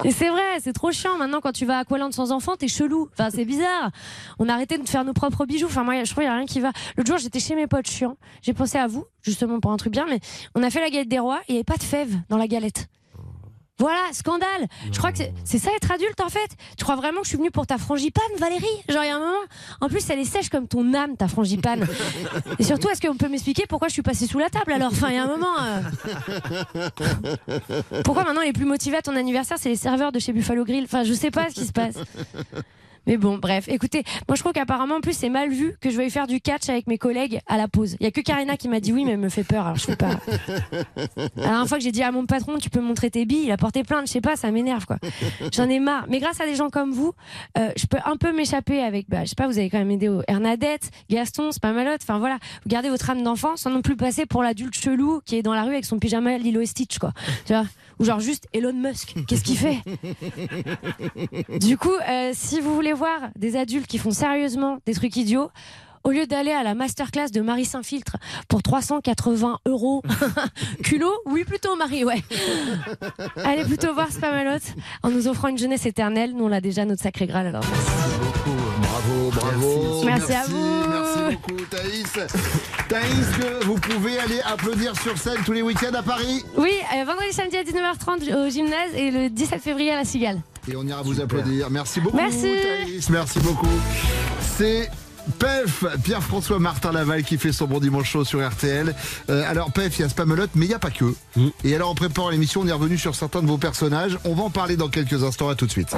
[0.04, 1.16] Et c'est vrai, c'est trop chiant.
[1.18, 3.08] Maintenant, quand tu vas à Aqualand sans enfant, t'es chelou.
[3.12, 3.90] Enfin, c'est bizarre.
[4.38, 5.66] On a arrêté de faire nos propres bijoux.
[5.66, 6.70] Enfin, moi, je trouve qu'il y a rien qui va.
[6.96, 8.16] L'autre jour, j'étais chez mes potes chiants.
[8.42, 10.20] J'ai pensé à vous, justement, pour un truc bien, mais
[10.54, 12.36] on a fait la galette des rois et il n'y avait pas de fèves dans
[12.36, 12.88] la galette.
[13.80, 14.68] Voilà, scandale.
[14.92, 16.50] Je crois que c'est- c'est ça être adulte en fait.
[16.76, 18.66] Tu crois vraiment que je suis venue pour ta frangipane, Valérie?
[18.88, 19.32] Genre il y a un moment.
[19.80, 21.86] En plus, elle est sèche comme ton âme, ta frangipane.
[22.58, 24.90] Et surtout, est-ce qu'on peut m'expliquer pourquoi je suis passée sous la table alors?
[24.92, 25.56] Enfin, il y a un moment.
[25.60, 25.80] euh,
[28.04, 30.84] Pourquoi maintenant les plus motivés à ton anniversaire, c'est les serveurs de chez Buffalo Grill?
[30.84, 31.96] Enfin, je sais pas ce qui se passe.
[33.06, 35.96] Mais bon, bref, écoutez, moi je trouve qu'apparemment en plus c'est mal vu que je
[35.96, 37.96] vais faire du catch avec mes collègues à la pause.
[38.00, 39.76] Il y a que Karina qui m'a dit oui, mais elle me fait peur, alors
[39.76, 40.20] je sais pas.
[41.16, 43.50] La dernière fois que j'ai dit à mon patron, tu peux montrer tes billes, il
[43.52, 44.98] a porté plainte, je sais pas, ça m'énerve quoi.
[45.52, 46.06] J'en ai marre.
[46.08, 47.12] Mais grâce à des gens comme vous,
[47.58, 49.90] euh, je peux un peu m'échapper avec, bah, je sais pas, vous avez quand même
[49.90, 52.00] aidé au Hernadette, Gaston, c'est pas malote.
[52.02, 55.36] Enfin voilà, vous gardez votre âme d'enfant sans non plus passer pour l'adulte chelou qui
[55.36, 57.12] est dans la rue avec son pyjama Lilo et Stitch quoi.
[57.46, 57.64] Tu vois?
[58.00, 59.78] Ou genre juste Elon Musk, qu'est-ce qu'il fait?
[61.58, 65.50] Du coup, euh, si vous voulez voir des adultes qui font sérieusement des trucs idiots,
[66.02, 68.16] au lieu d'aller à la masterclass de Marie Saint-Filtre
[68.48, 70.02] pour 380 euros,
[70.82, 72.22] culot, oui plutôt Marie, ouais.
[73.36, 74.64] Allez plutôt voir Spamalot
[75.02, 76.34] en nous offrant une jeunesse éternelle.
[76.34, 77.64] Nous on l'a déjà notre sacré graal alors.
[78.80, 80.04] Bravo, bravo.
[80.06, 80.88] Merci à vous.
[80.88, 82.12] Merci beaucoup, Thaïs.
[82.88, 86.44] Thaïs, que vous pouvez aller applaudir sur scène tous les week-ends à Paris.
[86.56, 90.40] Oui, euh, vendredi samedi à 19h30 au gymnase et le 17 février à la Cigale.
[90.70, 91.70] Et on ira vous applaudir.
[91.70, 92.52] Merci beaucoup, Merci.
[92.62, 93.10] Thaïs.
[93.10, 93.68] Merci beaucoup.
[94.56, 94.90] C'est.
[95.38, 98.94] PEF, Pierre-François Martin Laval qui fait son bon dimanche chaud sur RTL.
[99.28, 101.14] Euh, alors PEF, il y a Spamelot, mais il n'y a pas que.
[101.62, 104.18] Et alors en préparant l'émission, on est revenu sur certains de vos personnages.
[104.24, 105.48] On va en parler dans quelques instants.
[105.48, 105.94] À tout de suite.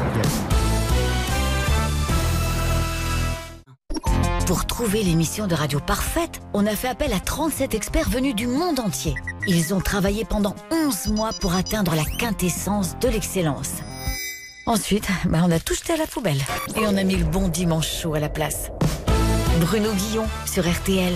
[4.47, 8.47] Pour trouver l'émission de radio parfaite, on a fait appel à 37 experts venus du
[8.47, 9.15] monde entier.
[9.47, 13.75] Ils ont travaillé pendant 11 mois pour atteindre la quintessence de l'excellence.
[14.67, 16.41] Ensuite, bah, on a tout jeté à la poubelle.
[16.77, 18.71] Et on a mis le bon dimanche chaud à la place.
[19.61, 21.15] Bruno Guillon sur RTL.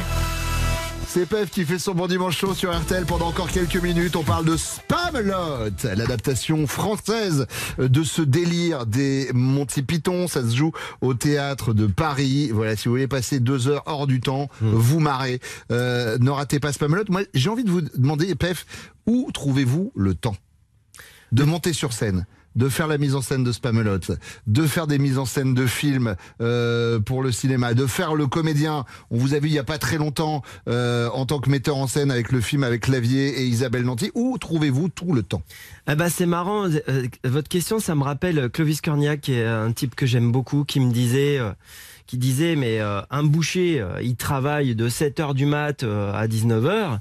[1.08, 4.16] C'est PEF qui fait son bon dimanche chaud sur RTL pendant encore quelques minutes.
[4.16, 7.46] On parle de Spamelot, l'adaptation française
[7.78, 10.28] de ce délire des Monty Python.
[10.28, 12.50] Ça se joue au théâtre de Paris.
[12.52, 15.40] Voilà, si vous voulez passer deux heures hors du temps, vous marrez.
[15.70, 17.04] Euh, ne ratez pas Spamelot.
[17.08, 18.66] Moi, j'ai envie de vous demander, PEF,
[19.06, 20.36] où trouvez-vous le temps
[21.32, 22.26] de monter sur scène?
[22.56, 24.00] De faire la mise en scène de Spamelot,
[24.46, 28.26] de faire des mises en scène de films euh, pour le cinéma, de faire le
[28.26, 28.84] comédien.
[29.10, 31.76] On vous a vu il y a pas très longtemps euh, en tant que metteur
[31.76, 34.10] en scène avec le film avec Clavier et Isabelle Nanty.
[34.14, 35.42] Où trouvez-vous tout le temps?
[35.86, 39.72] Ah bah c'est marrant, euh, votre question ça me rappelle Clovis Cornillac qui est un
[39.72, 41.38] type que j'aime beaucoup qui me disait
[42.56, 46.96] mais un boucher il travaille de 7h du mat à 19h euh,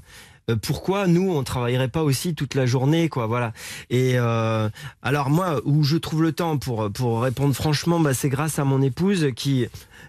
[0.54, 3.52] pourquoi nous on travaillerait pas aussi toute la journée quoi voilà.
[3.90, 4.68] Et euh,
[5.02, 8.64] alors moi où je trouve le temps pour pour répondre franchement bah c'est grâce à
[8.64, 9.66] mon épouse qui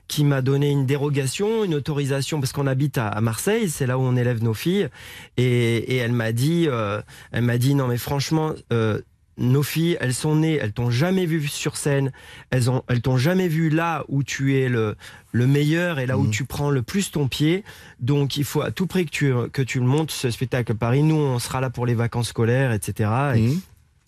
[0.07, 3.97] qui m'a donné une dérogation, une autorisation parce qu'on habite à, à Marseille, c'est là
[3.97, 4.87] où on élève nos filles,
[5.35, 9.01] et, et elle m'a dit, euh, elle m'a dit non mais franchement, euh,
[9.37, 12.11] nos filles, elles sont nées, elles t'ont jamais vu sur scène,
[12.49, 14.95] elles ont, elles t'ont jamais vu là où tu es le
[15.31, 17.63] le meilleur et là où tu prends le plus ton pied.
[17.99, 20.75] Donc il faut à tout prix que tu que tu le montes ce spectacle à
[20.75, 21.03] Paris.
[21.03, 23.09] Nous on sera là pour les vacances scolaires, etc.
[23.35, 23.57] Et,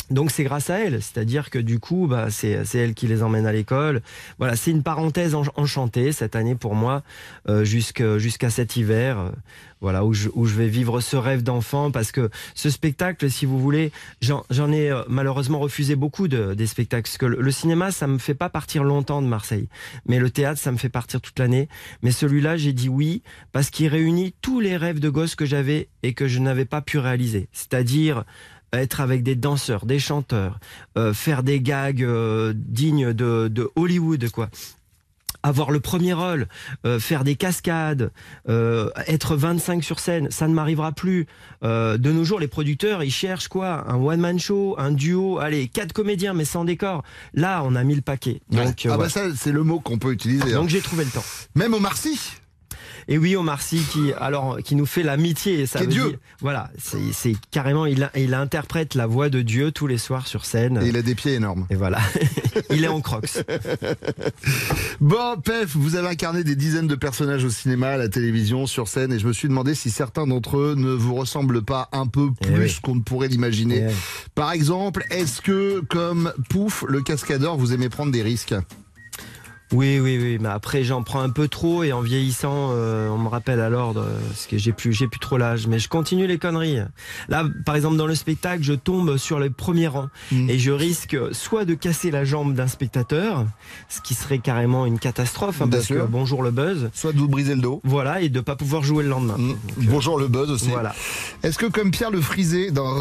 [0.10, 3.46] Donc c'est grâce à elle, c'est-à-dire que du coup, bah, c'est elle qui les emmène
[3.46, 4.02] à l'école.
[4.40, 7.04] Voilà, c'est une parenthèse en- enchantée cette année pour moi,
[7.48, 9.30] euh, jusqu'à cet hiver, euh,
[9.82, 13.46] voilà, où je, où je vais vivre ce rêve d'enfant, parce que ce spectacle, si
[13.46, 13.92] vous voulez,
[14.22, 17.92] j'en j'en ai euh, malheureusement refusé beaucoup de, des spectacles, parce que le, le cinéma,
[17.92, 19.70] ça me fait pas partir longtemps de Marseille,
[20.08, 21.70] mais le théâtre, ça me fait partir toute l'année.
[22.02, 25.88] Mais celui-là, j'ai dit oui, parce qu'il réunit tous les rêves de gosse que j'avais
[26.04, 28.26] et que je n'avais pas pu réaliser, c'est-à-dire
[28.74, 30.60] être avec des danseurs, des chanteurs,
[30.98, 34.50] euh, faire des gags euh, dignes de, de Hollywood, quoi.
[35.42, 36.50] Avoir le premier rôle,
[36.86, 38.12] euh, faire des cascades,
[38.50, 41.28] euh, être 25 sur scène, ça ne m'arrivera plus.
[41.64, 43.90] Euh, de nos jours, les producteurs, ils cherchent quoi?
[43.90, 47.04] Un one-man show, un duo, allez, quatre comédiens, mais sans décor.
[47.34, 48.42] Là, on a mis le paquet.
[48.52, 50.54] Donc, euh, ah bah ça, c'est le mot qu'on peut utiliser.
[50.54, 50.60] hein.
[50.60, 51.24] Donc j'ai trouvé le temps.
[51.56, 52.20] Même Omar Sy
[53.12, 55.66] Et oui, Omar Sy qui, alors, qui nous fait l'amitié.
[55.66, 56.08] Ça Qui est veut Dieu.
[56.10, 60.28] dire- voilà, c'est c'est carrément, il, il interprète la voix de Dieu tous les soirs
[60.28, 60.80] sur scène.
[60.84, 61.66] Et il a des pieds énormes.
[61.72, 62.00] Et voilà,
[62.70, 63.44] il est en crocs.
[65.02, 68.88] Bon, Pef, vous avez incarné des dizaines de personnages au cinéma, à la télévision, sur
[68.88, 72.06] scène, et je me suis demandé si certains d'entre eux ne vous ressemblent pas un
[72.06, 72.80] peu Eh plus oui.
[72.84, 73.84] qu'on ne pourrait l'imaginer.
[73.84, 73.94] Eh oui.
[74.36, 78.56] Par exemple, est-ce que, comme Pouf, le cascadeur, vous aimez prendre des risques?
[79.72, 83.20] Oui, oui, oui, mais après j'en prends un peu trop et en vieillissant, euh, on
[83.20, 85.68] me rappelle à l'ordre euh, parce que j'ai plus, j'ai plus trop l'âge.
[85.68, 86.80] Mais je continue les conneries.
[87.28, 90.50] Là, par exemple, dans le spectacle, je tombe sur les premiers rangs Mm.
[90.50, 93.46] et je risque soit de casser la jambe d'un spectateur,
[93.90, 96.06] ce qui serait carrément une catastrophe, hein, Bien parce sûr.
[96.06, 96.90] que bonjour le buzz.
[96.94, 97.82] Soit de vous briser le dos.
[97.84, 99.38] Voilà, et de pas pouvoir jouer le lendemain.
[99.38, 99.54] Mm.
[99.78, 100.70] Bonjour le buzz aussi.
[100.70, 100.94] Voilà.
[101.44, 102.94] Est-ce que, comme Pierre le Frisé dans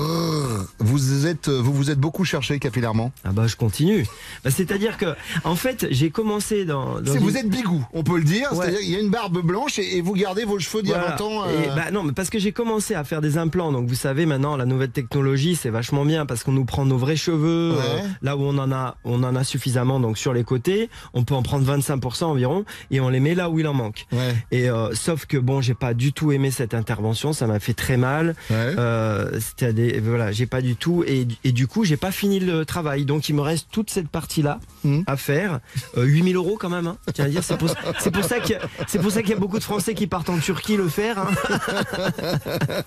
[0.78, 3.12] vous êtes, vous vous êtes beaucoup cherché capillairement?
[3.24, 4.06] Ah bah je continue.
[4.44, 5.14] Bah, C'est-à-dire que,
[5.44, 7.00] en fait, j'ai commencé dans.
[7.00, 8.52] dans C'est- une- Vous êtes bigou, on peut le dire.
[8.52, 8.58] Ouais.
[8.66, 10.94] C'est-à-dire qu'il y a une barbe blanche et, et vous gardez vos cheveux d'il y
[10.94, 11.16] a Voilà.
[11.16, 11.44] 20 ans.
[11.46, 13.72] Euh, bah non, mais parce que j'ai commencé à faire des implants.
[13.72, 16.96] Donc vous savez maintenant, la nouvelle technologie, c'est vachement bien parce qu'on nous prend nos
[16.98, 17.78] vrais cheveux Ouais.
[17.82, 20.00] euh, là où on en a, on en a suffisamment.
[20.00, 23.50] Donc sur les côtés, on peut en prendre 25% environ et on les met là
[23.50, 24.06] où il en manque.
[24.12, 24.34] Ouais.
[24.50, 27.32] Et euh, sauf que bon, j'ai pas du tout aimé cette intervention.
[27.32, 28.34] Ça m'a fait très mal.
[28.50, 31.04] Euh, C'était des, voilà, j'ai pas du tout.
[31.06, 33.04] Et, et du coup, j'ai pas fini le travail.
[33.04, 35.00] Donc il me reste toute cette partie là Hmm.
[35.08, 35.58] à faire.
[35.96, 36.86] Euh, 8000 euros quand même.
[36.86, 36.96] Hein.
[37.14, 37.68] Tiens à dire, c'est pour,
[38.00, 39.94] c'est pour ça qu'il y a- c'est pour ça qu'il y a beaucoup de Français
[39.94, 41.18] qui partent en Turquie le faire.
[41.18, 41.28] hein.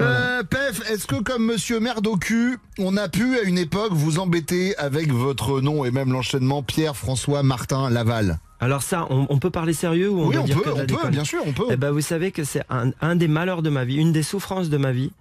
[0.00, 4.76] Euh, Pef, est-ce que comme Monsieur Merdocu, on a pu à une époque vous embêter
[4.76, 8.38] avec votre nom et même l'enchaînement Pierre François Martin Laval?
[8.60, 10.86] Alors ça, on, on peut parler sérieux ou on Oui, on dire peut, que on
[10.86, 11.66] peut, bien sûr, on peut.
[11.70, 14.22] Eh ben, vous savez que c'est un, un des malheurs de ma vie, une des
[14.22, 15.12] souffrances de ma vie.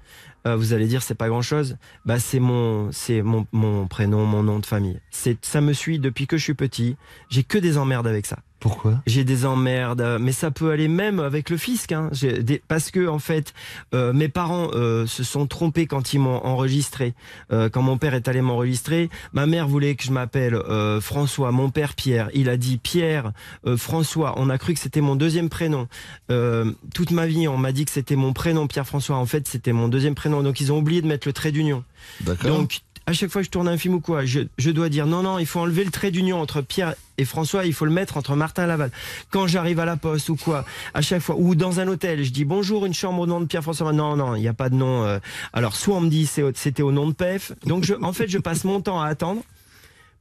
[0.48, 1.78] Euh, vous allez dire c'est pas grand chose.
[2.06, 5.00] Bah c'est mon c'est mon, mon prénom, mon nom de famille.
[5.12, 6.96] C'est ça me suit depuis que je suis petit.
[7.30, 8.39] J'ai que des emmerdes avec ça.
[8.62, 9.01] Pourquoi?
[9.07, 12.09] J'ai des emmerdes, mais ça peut aller même avec le fisc, hein.
[12.22, 13.53] Des- parce que en fait,
[13.95, 17.16] euh, mes parents euh, se sont trompés quand ils m'ont enregistré.
[17.51, 21.51] Euh, quand mon père est allé m'enregistrer, ma mère voulait que je m'appelle euh, François,
[21.51, 22.30] mon père Pierre.
[22.36, 23.32] Il a dit Pierre,
[23.66, 24.36] euh, François.
[24.38, 25.88] On a cru que c'était mon deuxième prénom.
[26.30, 29.18] Euh, toute ma vie, on m'a dit que c'était mon prénom Pierre François.
[29.18, 30.43] En fait, c'était mon deuxième prénom.
[30.43, 31.84] Donc ils ont oublié de mettre le trait d'union.
[32.22, 32.55] D'accord.
[32.55, 35.24] Donc, à chaque fois que je tourne un film ou quoi, je, dois dire non,
[35.24, 38.18] non, il faut enlever le trait d'union entre Pierre et François, il faut le mettre
[38.18, 38.91] entre Martin et Laval.
[39.32, 42.32] Quand j'arrive à la poste ou quoi, à chaque fois, ou dans un hôtel, je
[42.32, 43.91] dis bonjour, une chambre au nom de Pierre François.
[43.91, 45.04] Non, non, il n'y a pas de nom.
[45.04, 45.20] euh.
[45.54, 46.26] Alors, soit on me dit
[46.56, 47.54] c'était au nom de PEF.
[47.66, 49.41] Donc, en fait, je passe mon temps à attendre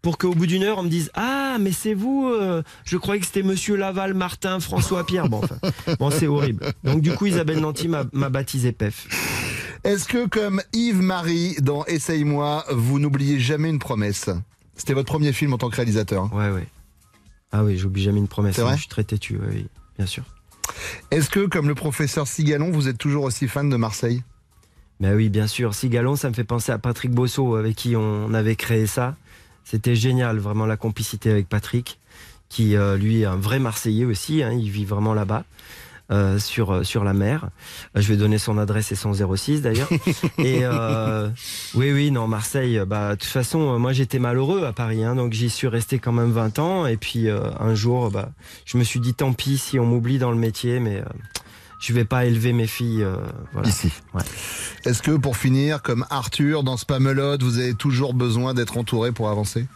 [0.02, 3.20] pour qu'au bout d'une heure, on me dise Ah, mais c'est vous, euh, je croyais
[3.20, 5.28] que c'était monsieur Laval, Martin, François, Pierre.
[5.28, 5.42] Bon,
[6.10, 6.72] c'est horrible.
[6.84, 9.06] Donc, du coup, Isabelle Nanty m'a baptisé PEF.
[9.84, 14.28] Est-ce que comme Yves-Marie dans Essaye-moi, vous n'oubliez jamais une promesse?
[14.76, 16.24] C'était votre premier film en tant que réalisateur.
[16.24, 16.30] hein.
[16.32, 16.66] Ouais, ouais.
[17.52, 18.56] Ah oui, j'oublie jamais une promesse.
[18.56, 18.74] C'est vrai?
[18.76, 19.66] Je suis très têtu, oui, oui,
[19.96, 20.24] bien sûr.
[21.10, 24.22] Est-ce que comme le professeur Sigalon, vous êtes toujours aussi fan de Marseille?
[25.00, 25.74] Ben oui, bien sûr.
[25.74, 29.16] Sigalon, ça me fait penser à Patrick Bosso, avec qui on avait créé ça.
[29.64, 31.98] C'était génial, vraiment la complicité avec Patrick,
[32.48, 34.42] qui euh, lui est un vrai Marseillais aussi.
[34.42, 35.44] hein, il vit vraiment là-bas.
[36.10, 37.50] Euh, sur euh, sur la mer.
[37.96, 39.88] Euh, je vais donner son adresse et son 06 d'ailleurs.
[40.38, 41.28] et euh,
[41.74, 42.80] oui oui non Marseille.
[42.86, 46.12] Bah de toute façon moi j'étais malheureux à Paris hein, donc j'y suis resté quand
[46.12, 48.30] même 20 ans et puis euh, un jour bah
[48.64, 51.04] je me suis dit tant pis si on m'oublie dans le métier mais euh,
[51.80, 53.16] je vais pas élever mes filles euh,
[53.52, 53.68] voilà.
[53.68, 53.90] Ici.
[54.12, 54.22] Ouais.
[54.84, 59.30] Est-ce que pour finir, comme Arthur dans Spamelot, vous avez toujours besoin d'être entouré pour
[59.30, 59.66] avancer?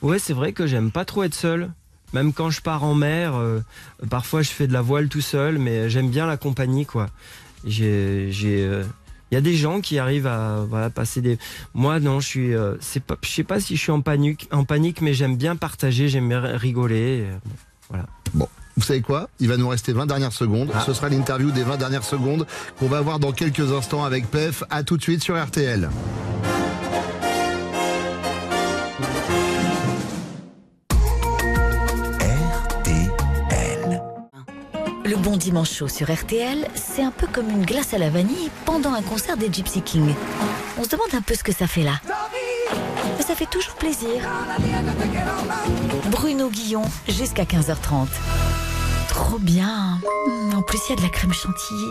[0.00, 1.70] Ouais, c'est vrai que j'aime pas trop être seul.
[2.12, 3.60] Même quand je pars en mer, euh,
[4.08, 7.08] parfois je fais de la voile tout seul, mais j'aime bien la compagnie, quoi.
[7.64, 8.84] J'ai, j'ai, euh,
[9.30, 11.38] il y a des gens qui arrivent à voilà, passer des.
[11.74, 14.48] Moi, non, je suis, euh, c'est pas, je sais pas si je suis en panique,
[14.52, 17.26] en panique, mais j'aime bien partager, j'aime bien rigoler.
[17.44, 17.54] bon,
[17.90, 18.06] voilà.
[18.34, 18.48] Bon.
[18.76, 19.28] Vous savez quoi?
[19.40, 20.70] Il va nous rester 20 dernières secondes.
[20.72, 20.84] Ah.
[20.86, 22.46] Ce sera l'interview des 20 dernières secondes
[22.78, 24.62] qu'on va voir dans quelques instants avec PEF.
[24.70, 25.90] À tout de suite sur RTL.
[35.22, 38.92] Bon dimanche chaud sur RTL, c'est un peu comme une glace à la vanille pendant
[38.94, 40.14] un concert des Gypsy Kings.
[40.78, 42.00] On se demande un peu ce que ça fait là.
[43.16, 44.22] Mais ça fait toujours plaisir.
[46.10, 48.06] Bruno Guillon, jusqu'à 15h30.
[49.08, 49.98] Trop bien.
[50.26, 51.90] Hum, En plus, il y a de la crème chantilly.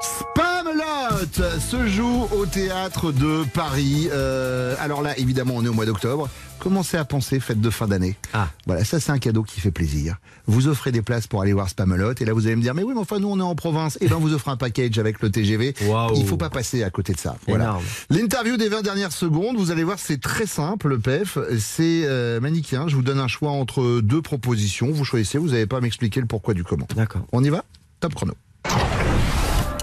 [0.00, 4.08] Spamelot se joue au théâtre de Paris.
[4.12, 6.28] Euh, alors là, évidemment, on est au mois d'octobre.
[6.58, 8.16] Commencez à penser fête de fin d'année.
[8.32, 8.48] Ah.
[8.66, 10.16] Voilà, ça c'est un cadeau qui fait plaisir.
[10.46, 12.82] Vous offrez des places pour aller voir Spamelot et là vous allez me dire mais
[12.82, 15.20] oui mais enfin nous on est en province et ben vous offrez un package avec
[15.22, 15.74] le TGV.
[15.86, 16.14] Waouh.
[16.16, 17.36] Il faut pas passer à côté de ça.
[17.46, 17.78] Voilà.
[18.10, 22.40] L'interview des 20 dernières secondes, vous allez voir c'est très simple le PEF, c'est euh,
[22.40, 22.88] manichéen.
[22.88, 26.20] Je vous donne un choix entre deux propositions, vous choisissez, vous n'avez pas à m'expliquer
[26.20, 26.86] le pourquoi du comment.
[26.96, 27.22] D'accord.
[27.32, 27.64] On y va?
[28.00, 28.34] Top chrono.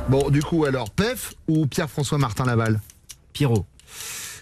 [0.10, 2.80] Bon, du coup, alors, PEF ou Pierre-François Martin Laval?
[3.34, 3.66] Pierrot.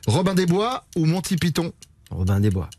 [0.07, 1.71] Robin Desbois ou Monty Python?
[2.13, 2.69] Robin Desbois.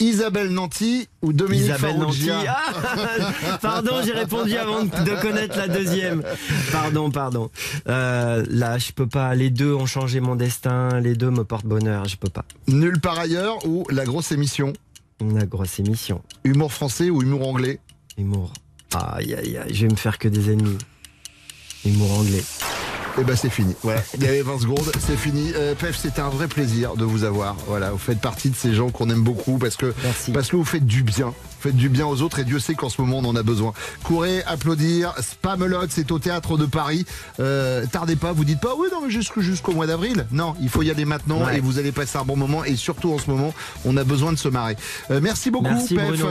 [0.00, 2.30] Isabelle Nanty ou Dominique Isabelle Nanty.
[2.30, 6.22] Ah pardon, j'ai répondu avant de connaître la deuxième.
[6.72, 7.50] Pardon, pardon.
[7.88, 9.34] Euh, là, je peux pas.
[9.34, 11.00] Les deux ont changé mon destin.
[11.00, 12.06] Les deux me portent bonheur.
[12.06, 12.44] Je peux pas.
[12.66, 14.72] Nulle part ailleurs ou La grosse émission
[15.20, 16.22] La grosse émission.
[16.42, 17.78] Humour français ou humour anglais
[18.18, 18.52] Humour.
[18.94, 19.74] Aïe, aïe, aïe.
[19.74, 20.78] Je vais me faire que des ennemis.
[21.84, 22.42] Humour anglais.
[23.18, 23.76] Eh ben c'est fini.
[23.82, 25.52] Voilà, il y avait 20 secondes, c'est fini.
[25.54, 27.54] Euh, Pef, c'était un vrai plaisir de vous avoir.
[27.68, 29.94] Voilà, vous faites partie de ces gens qu'on aime beaucoup parce que
[30.32, 31.32] parce que vous faites du bien.
[31.64, 33.72] Faites du bien aux autres et Dieu sait qu'en ce moment on en a besoin.
[34.02, 35.14] Courez, applaudir.
[35.18, 37.06] Spamelot, c'est au théâtre de Paris.
[37.40, 40.26] Euh, tardez pas, vous dites pas oui non mais jusqu'au jusqu'au mois d'avril.
[40.30, 41.56] Non, il faut y aller maintenant Ouais.
[41.56, 43.54] et vous allez passer un bon moment et surtout en ce moment
[43.86, 44.76] on a besoin de se marrer.
[45.10, 46.22] Euh, merci beaucoup Merci, Pef.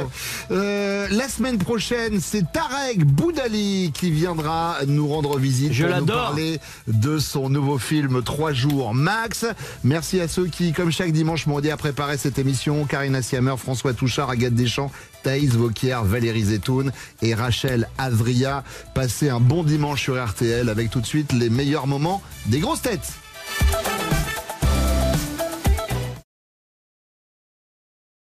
[0.51, 6.05] Euh, la semaine prochaine, c'est Tarek Boudali qui viendra nous rendre visite Je pour nous
[6.05, 9.47] parler de son nouveau film 3 jours max.
[9.83, 12.85] Merci à ceux qui, comme chaque dimanche, m'ont aidé à préparer cette émission.
[12.85, 14.91] Karina Siamer, François Touchard, Agathe Deschamps,
[15.23, 18.63] Thaïs Vauquier, Valérie Zetoun et Rachel Avria.
[18.93, 22.81] Passez un bon dimanche sur RTL avec tout de suite les meilleurs moments des grosses
[22.81, 23.13] têtes.